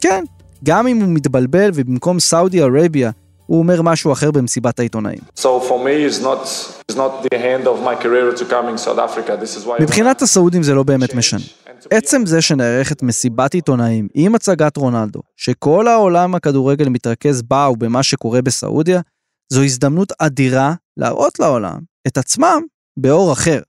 כן, 0.00 0.24
גם 0.64 0.86
אם 0.86 1.00
הוא 1.00 1.08
מתבלבל 1.08 1.70
ובמקום 1.74 2.20
סעודי 2.20 2.62
ערביה 2.62 3.10
הוא 3.46 3.58
אומר 3.58 3.82
משהו 3.82 4.12
אחר 4.12 4.30
במסיבת 4.30 4.78
העיתונאים. 4.78 5.18
So 5.36 5.48
not 6.94 7.26
why. 9.66 9.82
מבחינת 9.82 10.22
הסעודים 10.22 10.62
זה 10.62 10.74
לא 10.74 10.82
באמת 10.82 11.14
משנה. 11.14 11.40
עצם 11.90 12.26
זה 12.26 12.42
שנערכת 12.42 13.02
מסיבת 13.02 13.54
עיתונאים 13.54 14.08
עם 14.14 14.34
הצגת 14.34 14.76
רונלדו, 14.76 15.20
שכל 15.36 15.88
העולם 15.88 16.34
הכדורגל 16.34 16.88
מתרכז 16.88 17.42
בה 17.42 17.68
ובמה 17.72 18.02
שקורה 18.02 18.42
בסעודיה, 18.42 19.00
זו 19.52 19.62
הזדמנות 19.62 20.12
אדירה 20.18 20.74
להראות 20.96 21.38
לעולם 21.38 21.78
את 22.06 22.18
עצמם 22.18 22.62
באור 22.96 23.32
אחר. 23.32 23.60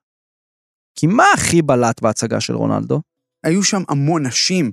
כי 0.96 1.08
מה 1.08 1.26
הכי 1.34 1.62
בלט 1.62 2.02
בהצגה 2.02 2.40
של 2.40 2.56
רונלדו? 2.56 3.02
היו 3.44 3.64
שם 3.64 3.84
המון 3.90 4.26
נשים. 4.26 4.72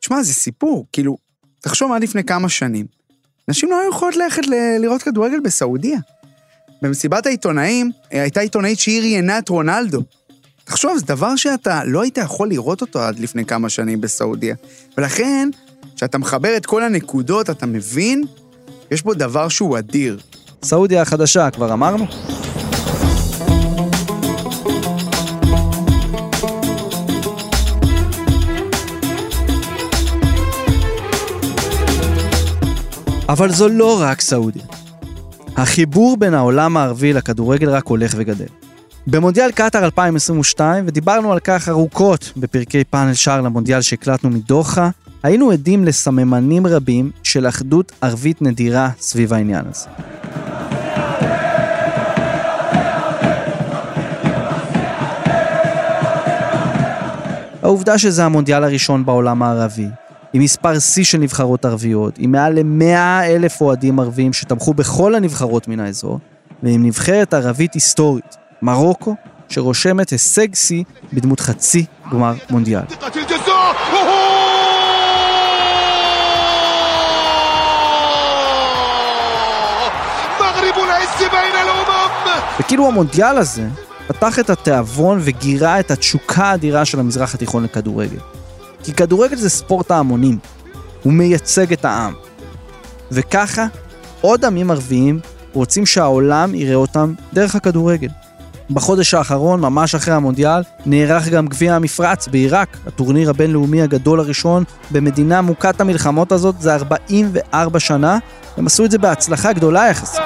תשמע, 0.00 0.22
זה 0.22 0.34
סיפור, 0.34 0.86
כאילו, 0.92 1.16
תחשוב 1.60 1.92
עד 1.92 2.02
לפני 2.02 2.24
כמה 2.24 2.48
שנים. 2.48 2.86
נשים 3.48 3.70
לא 3.70 3.80
היו 3.80 3.90
יכולות 3.90 4.16
ללכת 4.16 4.46
ל- 4.46 4.76
לראות 4.78 5.02
כדורגל 5.02 5.40
בסעודיה. 5.44 5.98
במסיבת 6.82 7.26
העיתונאים 7.26 7.90
אה, 8.12 8.22
הייתה 8.22 8.40
עיתונאית 8.40 8.78
שהיא 8.78 9.00
ראיינה 9.00 9.38
את 9.38 9.48
רונלדו. 9.48 10.02
תחשוב, 10.64 10.98
זה 10.98 11.06
דבר 11.06 11.36
שאתה 11.36 11.84
לא 11.84 12.02
היית 12.02 12.18
יכול 12.18 12.48
לראות 12.48 12.80
אותו 12.80 13.02
עד 13.02 13.18
לפני 13.18 13.44
כמה 13.44 13.68
שנים 13.68 14.00
בסעודיה. 14.00 14.54
ולכן, 14.98 15.48
כשאתה 15.96 16.18
מחבר 16.18 16.56
את 16.56 16.66
כל 16.66 16.82
הנקודות, 16.82 17.50
אתה 17.50 17.66
מבין, 17.66 18.24
יש 18.90 19.02
פה 19.02 19.14
דבר 19.14 19.48
שהוא 19.48 19.78
אדיר. 19.78 20.18
סעודיה 20.62 21.02
החדשה, 21.02 21.50
כבר 21.50 21.72
אמרנו? 21.72 22.06
אבל 33.28 33.52
זו 33.52 33.68
לא 33.68 34.02
רק 34.02 34.20
סעודיה. 34.20 34.62
החיבור 35.56 36.16
בין 36.16 36.34
העולם 36.34 36.76
הערבי 36.76 37.12
לכדורגל 37.12 37.70
רק 37.70 37.86
הולך 37.86 38.14
וגדל. 38.16 38.46
במונדיאל 39.06 39.50
קטאר 39.50 39.84
2022, 39.84 40.84
ודיברנו 40.86 41.32
על 41.32 41.38
כך 41.38 41.68
ארוכות 41.68 42.32
בפרקי 42.36 42.84
פאנל 42.84 43.14
שער 43.14 43.40
למונדיאל 43.40 43.80
שהקלטנו 43.80 44.30
מדוחה, 44.30 44.90
היינו 45.22 45.50
עדים 45.50 45.84
לסממנים 45.84 46.66
רבים 46.66 47.10
של 47.22 47.48
אחדות 47.48 47.92
ערבית 48.00 48.42
נדירה 48.42 48.90
סביב 49.00 49.32
העניין 49.32 49.64
הזה. 49.70 49.88
העובדה 57.62 57.98
שזה 57.98 58.24
המונדיאל 58.24 58.64
הראשון 58.64 59.04
בעולם 59.04 59.42
הערבי, 59.42 59.88
עם 60.32 60.42
מספר 60.42 60.78
שיא 60.78 61.04
של 61.04 61.18
נבחרות 61.18 61.64
ערביות, 61.64 62.14
עם 62.18 62.32
מעל 62.32 62.60
ל-100 62.60 63.24
אלף 63.24 63.60
אוהדים 63.60 64.00
ערבים 64.00 64.32
שתמכו 64.32 64.74
בכל 64.74 65.14
הנבחרות 65.14 65.68
מן 65.68 65.80
האזור, 65.80 66.18
ועם 66.62 66.86
נבחרת 66.86 67.34
ערבית 67.34 67.74
היסטורית, 67.74 68.41
מרוקו, 68.62 69.14
שרושמת 69.48 70.10
הישג 70.10 70.54
שיא 70.54 70.84
בדמות 71.12 71.40
חצי 71.40 71.84
גמר 72.12 72.32
מונדיאל. 72.50 72.82
וכאילו 82.60 82.88
המונדיאל 82.88 83.38
הזה 83.38 83.68
פתח 84.06 84.38
את 84.38 84.50
התיאבון 84.50 85.18
וגירה 85.22 85.80
את 85.80 85.90
התשוקה 85.90 86.44
האדירה 86.44 86.84
של 86.84 87.00
המזרח 87.00 87.34
התיכון 87.34 87.64
לכדורגל. 87.64 88.18
כי 88.84 88.92
כדורגל 88.92 89.36
זה 89.36 89.50
ספורט 89.50 89.90
ההמונים, 89.90 90.38
הוא 91.02 91.12
מייצג 91.12 91.72
את 91.72 91.84
העם. 91.84 92.14
וככה, 93.12 93.66
עוד 94.20 94.44
עמים 94.44 94.70
ערביים 94.70 95.20
רוצים 95.52 95.86
שהעולם 95.86 96.54
יראה 96.54 96.74
אותם 96.74 97.14
דרך 97.32 97.54
הכדורגל. 97.54 98.08
בחודש 98.74 99.14
האחרון, 99.14 99.60
ממש 99.60 99.94
אחרי 99.94 100.14
המונדיאל, 100.14 100.62
נערך 100.86 101.28
גם 101.28 101.46
גביע 101.46 101.74
המפרץ 101.74 102.28
בעיראק, 102.28 102.76
הטורניר 102.86 103.30
הבינלאומי 103.30 103.82
הגדול 103.82 104.20
הראשון 104.20 104.64
במדינה 104.90 105.40
מוכת 105.40 105.80
המלחמות 105.80 106.32
הזאת 106.32 106.54
זה 106.60 106.74
44 106.74 107.80
שנה, 107.80 108.18
הם 108.56 108.66
עשו 108.66 108.84
את 108.84 108.90
זה 108.90 108.98
בהצלחה 108.98 109.52
גדולה 109.52 109.88
יחסית. 109.88 110.20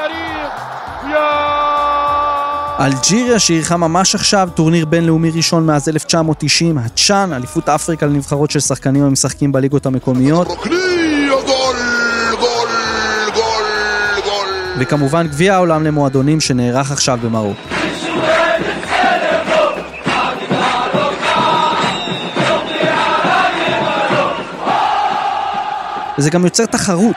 אלג'יריה 2.81 3.39
שאירחה 3.39 3.77
ממש 3.77 4.15
עכשיו 4.15 4.49
טורניר 4.55 4.87
בינלאומי 4.87 5.31
ראשון 5.31 5.67
מאז 5.67 5.89
1990, 5.89 6.79
הצ'אן, 6.79 7.33
אליפות 7.33 7.69
אפריקה 7.69 8.07
לנבחרות 8.07 8.51
של 8.51 8.61
שחקנים 8.61 9.03
המשחקים 9.05 9.53
בליגות 9.53 9.87
המקומיות. 9.87 10.49
וכמובן 14.79 15.27
גביע 15.27 15.55
העולם 15.55 15.85
למועדונים 15.85 16.41
שנערך 16.41 16.91
עכשיו 16.91 17.19
במרוקו. 17.23 17.76
וזה 26.19 26.31
גם 26.31 26.45
יוצר 26.45 26.67
תחרות. 26.67 27.17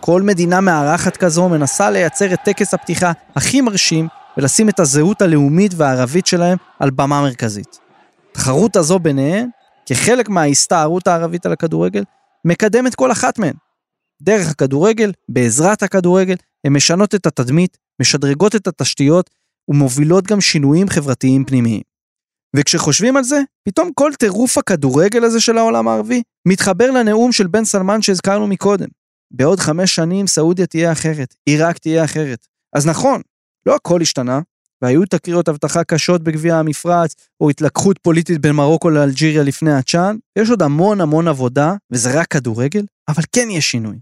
כל 0.00 0.22
מדינה 0.22 0.60
מארחת 0.60 1.16
כזו 1.16 1.48
מנסה 1.48 1.90
לייצר 1.90 2.34
את 2.34 2.38
טקס 2.44 2.74
הפתיחה 2.74 3.12
הכי 3.36 3.60
מרשים 3.60 4.08
ולשים 4.36 4.68
את 4.68 4.80
הזהות 4.80 5.22
הלאומית 5.22 5.74
והערבית 5.76 6.26
שלהם 6.26 6.58
על 6.80 6.90
במה 6.90 7.22
מרכזית. 7.22 7.78
התחרות 8.30 8.76
הזו 8.76 8.98
ביניהן, 8.98 9.48
כחלק 9.86 10.28
מההסתערות 10.28 11.06
הערבית 11.06 11.46
על 11.46 11.52
הכדורגל, 11.52 12.04
מקדמת 12.44 12.94
כל 12.94 13.12
אחת 13.12 13.38
מהן. 13.38 13.54
דרך 14.22 14.50
הכדורגל, 14.50 15.12
בעזרת 15.28 15.82
הכדורגל, 15.82 16.34
הן 16.64 16.72
משנות 16.72 17.14
את 17.14 17.26
התדמית, 17.26 17.78
משדרגות 18.00 18.56
את 18.56 18.66
התשתיות 18.66 19.30
ומובילות 19.68 20.26
גם 20.26 20.40
שינויים 20.40 20.88
חברתיים 20.88 21.44
פנימיים. 21.44 21.95
וכשחושבים 22.56 23.16
על 23.16 23.24
זה, 23.24 23.40
פתאום 23.68 23.90
כל 23.94 24.10
טירוף 24.18 24.58
הכדורגל 24.58 25.24
הזה 25.24 25.40
של 25.40 25.58
העולם 25.58 25.88
הערבי 25.88 26.22
מתחבר 26.48 26.90
לנאום 26.90 27.32
של 27.32 27.46
בן 27.46 27.64
סלמן 27.64 28.02
שהזכרנו 28.02 28.46
מקודם. 28.46 28.88
בעוד 29.30 29.60
חמש 29.60 29.94
שנים 29.94 30.26
סעודיה 30.26 30.66
תהיה 30.66 30.92
אחרת, 30.92 31.34
עיראק 31.46 31.78
תהיה 31.78 32.04
אחרת. 32.04 32.46
אז 32.76 32.86
נכון, 32.86 33.20
לא 33.66 33.74
הכל 33.74 34.02
השתנה, 34.02 34.40
והיו 34.82 35.06
תקריות 35.06 35.48
אבטחה 35.48 35.84
קשות 35.84 36.22
בגביע 36.22 36.56
המפרץ, 36.56 37.14
או 37.40 37.50
התלקחות 37.50 37.98
פוליטית 37.98 38.40
בין 38.40 38.52
מרוקו 38.52 38.90
לאלג'יריה 38.90 39.42
לפני 39.42 39.72
הצ'אן, 39.72 40.16
יש 40.38 40.50
עוד 40.50 40.62
המון 40.62 41.00
המון 41.00 41.28
עבודה, 41.28 41.74
וזה 41.92 42.20
רק 42.20 42.26
כדורגל, 42.26 42.84
אבל 43.08 43.22
כן 43.32 43.48
יש 43.50 43.70
שינוי. 43.70 43.96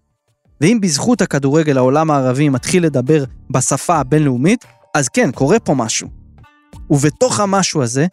ואם 0.60 0.78
בזכות 0.82 1.22
הכדורגל 1.22 1.76
העולם 1.76 2.10
הערבי 2.10 2.48
מתחיל 2.48 2.84
לדבר 2.84 3.24
בשפה 3.50 3.96
הבינלאומית, 3.96 4.64
אז 4.94 5.08
כן, 5.08 5.32
קורה 5.32 5.58
פה 5.58 5.74
משהו. 5.74 6.08
ובתוך 6.90 7.40
המשהו 7.40 7.82
הזה, 7.82 8.06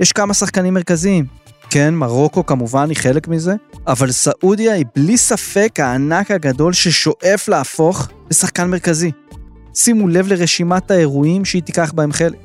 יש 0.00 0.12
כמה 0.12 0.34
שחקנים 0.34 0.74
מרכזיים. 0.74 1.24
כן, 1.70 1.94
מרוקו 1.94 2.46
כמובן 2.46 2.88
היא 2.88 2.96
חלק 2.96 3.28
מזה, 3.28 3.54
אבל 3.86 4.12
סעודיה 4.12 4.72
היא 4.72 4.84
בלי 4.94 5.16
ספק 5.16 5.80
הענק 5.80 6.30
הגדול 6.30 6.72
ששואף 6.72 7.48
להפוך 7.48 8.08
לשחקן 8.30 8.70
מרכזי. 8.70 9.10
שימו 9.74 10.08
לב 10.08 10.28
לרשימת 10.28 10.90
האירועים 10.90 11.44
שהיא 11.44 11.62
תיקח 11.62 11.92
בהם 11.92 12.12
חלק. 12.12 12.38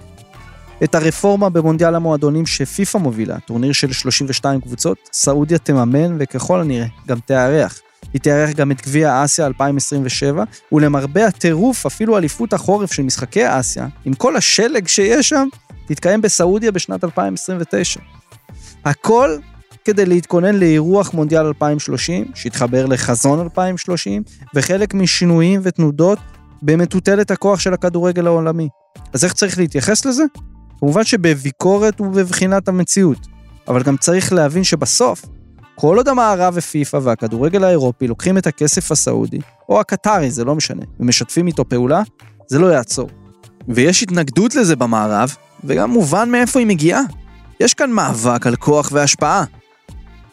את 0.84 0.96
הרפורמה 0.96 1.50
במונדיאל 1.50 1.96
המועדונים 1.96 2.46
שפיפ"א 2.46 2.98
מובילה, 2.98 3.40
טורניר 3.40 3.72
של 3.72 3.92
32 3.92 4.62
קבוצות, 4.62 4.98
סעודיה 5.14 5.58
תממן 5.58 6.16
וככל 6.20 6.62
הנראה 6.62 6.88
גם 7.08 7.20
תארח. 7.26 7.82
היא 8.14 8.22
תארח 8.22 8.50
גם 8.50 8.72
את 8.72 8.82
גביע 8.82 9.24
אסיה 9.26 9.46
2027, 9.46 10.44
ולמרבה 10.72 11.28
הטירוף, 11.28 11.86
אפילו 11.86 12.18
אליפות 12.18 12.54
החורף 12.54 12.94
של 12.94 13.04
משחקי 13.04 13.60
אסיה, 13.60 13.88
עם 14.06 14.14
כל 14.14 14.36
השלג 14.36 14.88
שיש 14.88 15.30
שם, 15.30 15.48
תתקיים 15.92 16.22
בסעודיה 16.22 16.72
בשנת 16.72 17.04
2029. 17.04 18.00
הכל 18.86 19.38
כדי 19.86 20.06
להתכונן 20.06 20.56
לאירוח 20.56 21.14
מונדיאל 21.14 21.46
2030, 21.46 22.26
שיתחבר 22.36 22.86
לחזון 22.86 23.40
2030, 23.40 24.24
וחלק 24.56 24.94
משינויים 24.94 25.62
ותנודות 25.64 26.20
במטוטלת 26.62 27.32
הכוח 27.32 27.60
של 27.60 27.74
הכדורגל 27.74 28.28
העולמי. 28.28 28.70
אז 29.14 29.24
איך 29.24 29.34
צריך 29.34 29.58
להתייחס 29.58 30.06
לזה? 30.06 30.24
כמובן 30.80 31.04
שבביקורת 31.04 32.02
ובבחינת 32.02 32.68
המציאות, 32.68 33.28
אבל 33.68 33.84
גם 33.84 33.98
צריך 33.98 34.34
להבין 34.34 34.64
שבסוף, 34.64 35.26
כל 35.76 35.98
עוד 35.98 36.08
המערב 36.08 36.54
ופיפ"א 36.58 37.00
והכדורגל 37.04 37.64
האירופי 37.64 38.08
לוקחים 38.08 38.38
את 38.38 38.48
הכסף 38.48 38.92
הסעודי, 38.92 39.40
או 39.70 39.80
הקטרי, 39.80 40.32
זה 40.32 40.46
לא 40.46 40.56
משנה, 40.56 40.84
ומשתפים 41.00 41.48
איתו 41.48 41.70
פעולה, 41.70 42.02
זה 42.48 42.60
לא 42.60 42.68
יעצור. 42.68 43.10
ויש 43.68 44.04
התנגדות 44.04 44.56
לזה 44.56 44.76
במערב, 44.76 45.36
וגם 45.64 45.90
מובן 45.92 46.30
מאיפה 46.30 46.60
היא 46.60 46.68
מגיעה. 46.68 47.02
יש 47.60 47.74
כאן 47.74 47.92
מאבק 47.92 48.48
על 48.48 48.56
כוח 48.56 48.90
והשפעה. 48.92 49.44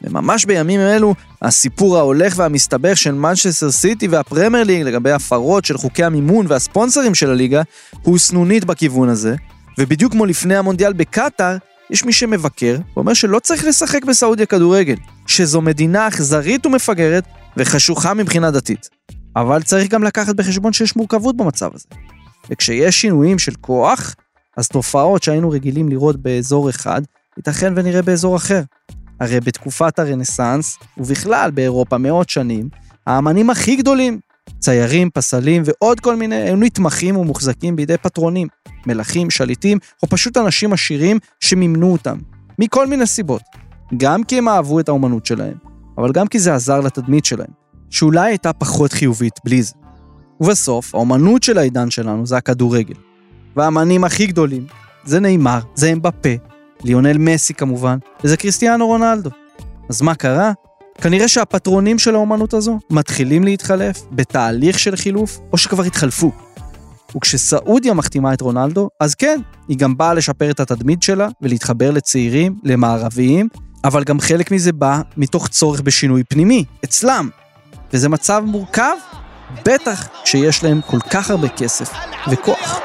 וממש 0.02 0.44
בימים 0.44 0.80
אלו, 0.80 1.14
הסיפור 1.42 1.98
ההולך 1.98 2.34
והמסתבך 2.36 2.96
של 2.96 3.14
מנצ'סטר 3.14 3.70
סיטי 3.70 4.08
והפרמייר 4.08 4.64
ליג 4.64 4.82
לגבי 4.82 5.10
הפרות 5.10 5.64
של 5.64 5.78
חוקי 5.78 6.04
המימון 6.04 6.46
והספונסרים 6.48 7.14
של 7.14 7.30
הליגה, 7.30 7.62
הוא 8.02 8.18
סנונית 8.18 8.64
בכיוון 8.64 9.08
הזה, 9.08 9.36
ובדיוק 9.78 10.12
כמו 10.12 10.26
לפני 10.26 10.56
המונדיאל 10.56 10.92
בקטאר, 10.92 11.56
יש 11.90 12.04
מי 12.04 12.12
שמבקר 12.12 12.76
ואומר 12.96 13.14
שלא 13.14 13.38
צריך 13.38 13.64
לשחק 13.64 14.04
בסעודיה 14.04 14.46
כדורגל, 14.46 14.96
שזו 15.26 15.60
מדינה 15.60 16.08
אכזרית 16.08 16.66
ומפגרת 16.66 17.24
וחשוכה 17.56 18.14
מבחינה 18.14 18.50
דתית. 18.50 18.88
אבל 19.36 19.62
צריך 19.62 19.88
גם 19.88 20.04
לקחת 20.04 20.34
בחשבון 20.34 20.72
שיש 20.72 20.96
מורכבות 20.96 21.36
במצב 21.36 21.70
הזה. 21.74 21.86
וכשיש 22.50 23.00
שינויים 23.00 23.38
של 23.38 23.52
כוח, 23.60 24.14
אז 24.58 24.68
תופעות 24.68 25.22
שהיינו 25.22 25.50
רגילים 25.50 25.88
לראות 25.88 26.16
באזור 26.16 26.70
אחד, 26.70 27.02
ייתכן 27.36 27.72
ונראה 27.76 28.02
באזור 28.02 28.36
אחר. 28.36 28.62
הרי 29.20 29.40
בתקופת 29.40 29.98
הרנסאנס, 29.98 30.78
ובכלל 30.98 31.50
באירופה 31.50 31.98
מאות 31.98 32.30
שנים, 32.30 32.68
האמנים 33.06 33.50
הכי 33.50 33.76
גדולים, 33.76 34.18
ציירים, 34.58 35.10
פסלים 35.10 35.62
ועוד 35.64 36.00
כל 36.00 36.16
מיני, 36.16 36.34
היו 36.34 36.56
נתמכים 36.56 37.16
ומוחזקים 37.16 37.76
בידי 37.76 37.96
פטרונים, 37.96 38.48
מלכים, 38.86 39.30
שליטים, 39.30 39.78
או 40.02 40.08
פשוט 40.08 40.36
אנשים 40.36 40.72
עשירים 40.72 41.18
שמימנו 41.40 41.92
אותם, 41.92 42.18
מכל 42.58 42.86
מיני 42.86 43.06
סיבות. 43.06 43.42
גם 43.96 44.24
כי 44.24 44.38
הם 44.38 44.48
אהבו 44.48 44.80
את 44.80 44.88
האומנות 44.88 45.26
שלהם, 45.26 45.56
אבל 45.98 46.12
גם 46.12 46.26
כי 46.26 46.38
זה 46.38 46.54
עזר 46.54 46.80
לתדמית 46.80 47.24
שלהם, 47.24 47.50
שאולי 47.90 48.30
הייתה 48.30 48.52
פחות 48.52 48.92
חיובית 48.92 49.34
בלי 49.44 49.62
זה. 49.62 49.74
ובסוף, 50.40 50.94
האומנות 50.94 51.42
של 51.42 51.58
העידן 51.58 51.90
שלנו 51.90 52.26
זה 52.26 52.36
הכדורגל. 52.36 53.07
והאמנים 53.58 54.04
הכי 54.04 54.26
גדולים 54.26 54.66
זה 55.04 55.20
נאמר, 55.20 55.58
זה 55.74 55.92
אמבפה, 55.92 56.28
ליונל 56.84 57.18
מסי 57.18 57.54
כמובן, 57.54 57.98
וזה 58.24 58.36
קריסטיאנו 58.36 58.86
רונלדו. 58.86 59.30
אז 59.88 60.02
מה 60.02 60.14
קרה? 60.14 60.52
כנראה 61.00 61.28
שהפטרונים 61.28 61.98
של 61.98 62.14
האומנות 62.14 62.54
הזו 62.54 62.78
מתחילים 62.90 63.44
להתחלף 63.44 64.02
בתהליך 64.12 64.78
של 64.78 64.96
חילוף, 64.96 65.38
או 65.52 65.58
שכבר 65.58 65.82
התחלפו. 65.82 66.32
וכשסעודיה 67.16 67.94
מחתימה 67.94 68.34
את 68.34 68.40
רונלדו, 68.40 68.88
אז 69.00 69.14
כן, 69.14 69.40
היא 69.68 69.78
גם 69.78 69.96
באה 69.96 70.14
לשפר 70.14 70.50
את 70.50 70.60
התדמית 70.60 71.02
שלה 71.02 71.28
ולהתחבר 71.42 71.90
לצעירים, 71.90 72.58
למערביים, 72.64 73.48
אבל 73.84 74.04
גם 74.04 74.20
חלק 74.20 74.50
מזה 74.50 74.72
בא 74.72 75.00
מתוך 75.16 75.48
צורך 75.48 75.80
בשינוי 75.80 76.24
פנימי, 76.24 76.64
אצלם. 76.84 77.28
וזה 77.92 78.08
מצב 78.08 78.42
מורכב, 78.46 78.96
בטח 79.64 80.08
כשיש 80.24 80.64
להם 80.64 80.80
כל 80.86 81.00
כך 81.10 81.30
הרבה 81.30 81.48
כסף 81.48 81.92
וכוח. 82.30 82.80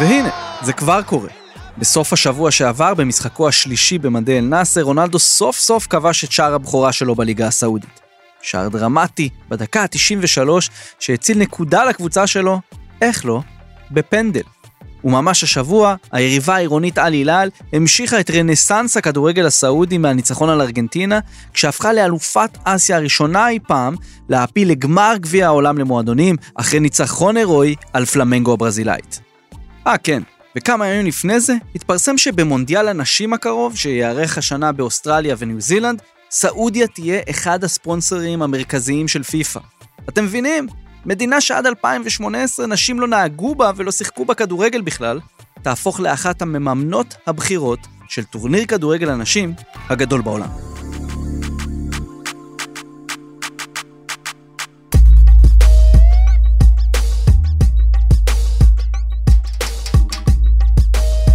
והנה, 0.00 0.30
זה 0.62 0.72
כבר 0.72 1.02
קורה. 1.02 1.28
בסוף 1.78 2.12
השבוע 2.12 2.50
שעבר, 2.50 2.94
במשחקו 2.94 3.48
השלישי 3.48 3.98
במדי 3.98 4.38
אל-נאסר, 4.38 4.82
רונלדו 4.82 5.18
סוף 5.18 5.58
סוף 5.58 5.86
כבש 5.86 6.24
את 6.24 6.32
שער 6.32 6.54
הבכורה 6.54 6.92
שלו 6.92 7.14
בליגה 7.14 7.46
הסעודית. 7.46 8.00
שער 8.42 8.68
דרמטי, 8.68 9.28
בדקה 9.48 9.82
ה-93, 9.82 10.48
שהציל 10.98 11.38
נקודה 11.38 11.84
לקבוצה 11.84 12.26
שלו, 12.26 12.60
איך 13.02 13.26
לא? 13.26 13.40
בפנדל. 13.90 14.42
וממש 15.04 15.42
השבוע, 15.42 15.94
היריבה 16.12 16.54
העירונית 16.54 16.98
אל 16.98 17.12
הילל 17.12 17.48
המשיכה 17.72 18.20
את 18.20 18.30
רנסאנס 18.30 18.96
הכדורגל 18.96 19.46
הסעודי 19.46 19.98
מהניצחון 19.98 20.50
על 20.50 20.60
ארגנטינה, 20.60 21.20
כשהפכה 21.52 21.92
לאלופת 21.92 22.58
אסיה 22.64 22.96
הראשונה 22.96 23.48
אי 23.48 23.58
פעם 23.66 23.94
להעפיל 24.28 24.70
לגמר 24.70 25.14
גביע 25.20 25.46
העולם 25.46 25.78
למועדונים, 25.78 26.36
אחרי 26.54 26.80
ניצחון 26.80 27.36
הירואי 27.36 27.74
על 27.92 28.04
פלמנגו 28.04 28.52
הברזילאית. 28.52 29.20
אה, 29.86 29.98
כן, 29.98 30.22
וכמה 30.56 30.88
ימים 30.88 31.06
לפני 31.06 31.40
זה, 31.40 31.54
התפרסם 31.74 32.18
שבמונדיאל 32.18 32.88
הנשים 32.88 33.32
הקרוב, 33.32 33.76
שייערך 33.76 34.38
השנה 34.38 34.72
באוסטרליה 34.72 35.34
וניו 35.38 35.60
זילנד, 35.60 36.02
סעודיה 36.30 36.86
תהיה 36.86 37.20
אחד 37.30 37.64
הספונסרים 37.64 38.42
המרכזיים 38.42 39.08
של 39.08 39.22
פיפ"א. 39.22 39.60
אתם 40.08 40.24
מבינים? 40.24 40.83
מדינה 41.06 41.40
שעד 41.40 41.66
2018 41.66 42.66
נשים 42.66 43.00
לא 43.00 43.08
נהגו 43.08 43.54
בה 43.54 43.70
ולא 43.76 43.92
שיחקו 43.92 44.24
בה 44.24 44.34
כדורגל 44.34 44.80
בכלל, 44.80 45.20
תהפוך 45.62 46.00
לאחת 46.00 46.42
המממנות 46.42 47.14
הבכירות 47.26 47.78
של 48.08 48.24
טורניר 48.24 48.64
כדורגל 48.64 49.10
הנשים 49.10 49.54
הגדול 49.88 50.22
בעולם. 50.22 50.48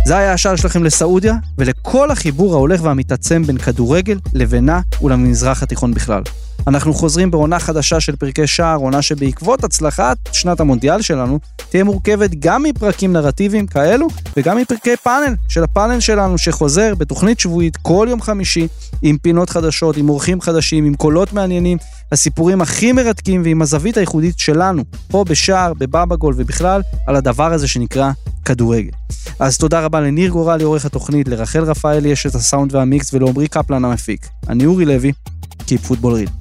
זה 0.06 0.18
היה 0.18 0.34
השער 0.34 0.56
שלכם 0.56 0.84
לסעודיה, 0.84 1.34
ולכל 1.58 2.12
החיבור 2.12 2.54
ההולך 2.54 2.84
והמתעצם 2.84 3.44
בין 3.44 3.58
כדורגל 3.58 4.20
לבינה 4.34 4.82
ולמזרח 5.02 5.64
התיכון 5.64 5.94
בכלל. 5.94 6.24
אנחנו 6.68 6.94
חוזרים 6.94 7.32
בעונה 7.32 7.60
חדשה 7.60 8.00
של 8.00 8.16
פרקי 8.16 8.48
שער, 8.48 8.76
עונה 8.76 9.02
שבעקבות 9.02 9.64
הצלחת 9.64 10.18
שנת 10.32 10.60
המונדיאל 10.60 11.02
שלנו, 11.02 11.40
תהיה 11.70 11.84
מורכבת 11.84 12.30
גם 12.40 12.64
מפרקים 12.64 13.14
נרטיביים 13.14 13.68
כאלו, 13.68 14.08
וגם 14.38 14.58
מפרקי 14.58 14.98
פאנל, 15.04 15.36
של 15.50 15.64
הפאנל 15.64 16.00
שלנו 16.00 16.38
שחוזר 16.38 16.96
בתוכנית 16.96 17.40
שבועית 17.40 17.78
כל 17.78 18.08
יום 18.10 18.22
חמישי, 18.22 18.68
עם 19.02 19.18
פינות 19.18 19.50
חדשות, 19.50 19.98
עם 19.98 20.10
אורחים 20.10 20.42
חדשים, 20.42 20.86
עם 20.86 20.94
קולות 20.96 21.34
מעניינים, 21.34 21.78
הסיפורים 22.12 22.62
הכי 22.62 22.92
מרתקים 22.92 23.42
ועם 23.44 23.62
הזווית 23.62 23.98
הייחודית 23.98 24.40
שלנו, 24.40 24.84
פה 25.08 25.24
בשער, 25.30 25.74
בבבא 25.74 26.16
גול 26.16 26.34
ובכלל, 26.38 26.82
על 27.08 27.16
הדבר 27.16 27.54
הזה 27.54 27.68
שנקרא 27.68 28.12
כדורגל. 28.46 28.92
אז 29.40 29.58
תודה 29.58 29.80
רבה 29.80 30.00
לניר 30.02 30.32
גורלי, 30.32 30.64
עורך 30.64 30.86
התוכנית, 30.86 31.28
לרחל 31.28 31.64
רפאלי 31.64 32.10
יש 32.10 32.26
את 32.26 32.36
הסאונד 32.36 32.76
והמיקס 32.76 33.14
ולעומרי 33.14 33.48
קפלן 33.48 33.86
המפיק. 33.86 34.28
אני 34.50 34.66
אורי 34.66 34.86
לוי, 34.86 35.12
Keep 35.68 35.86
Football 35.88 36.14
Real. 36.14 36.39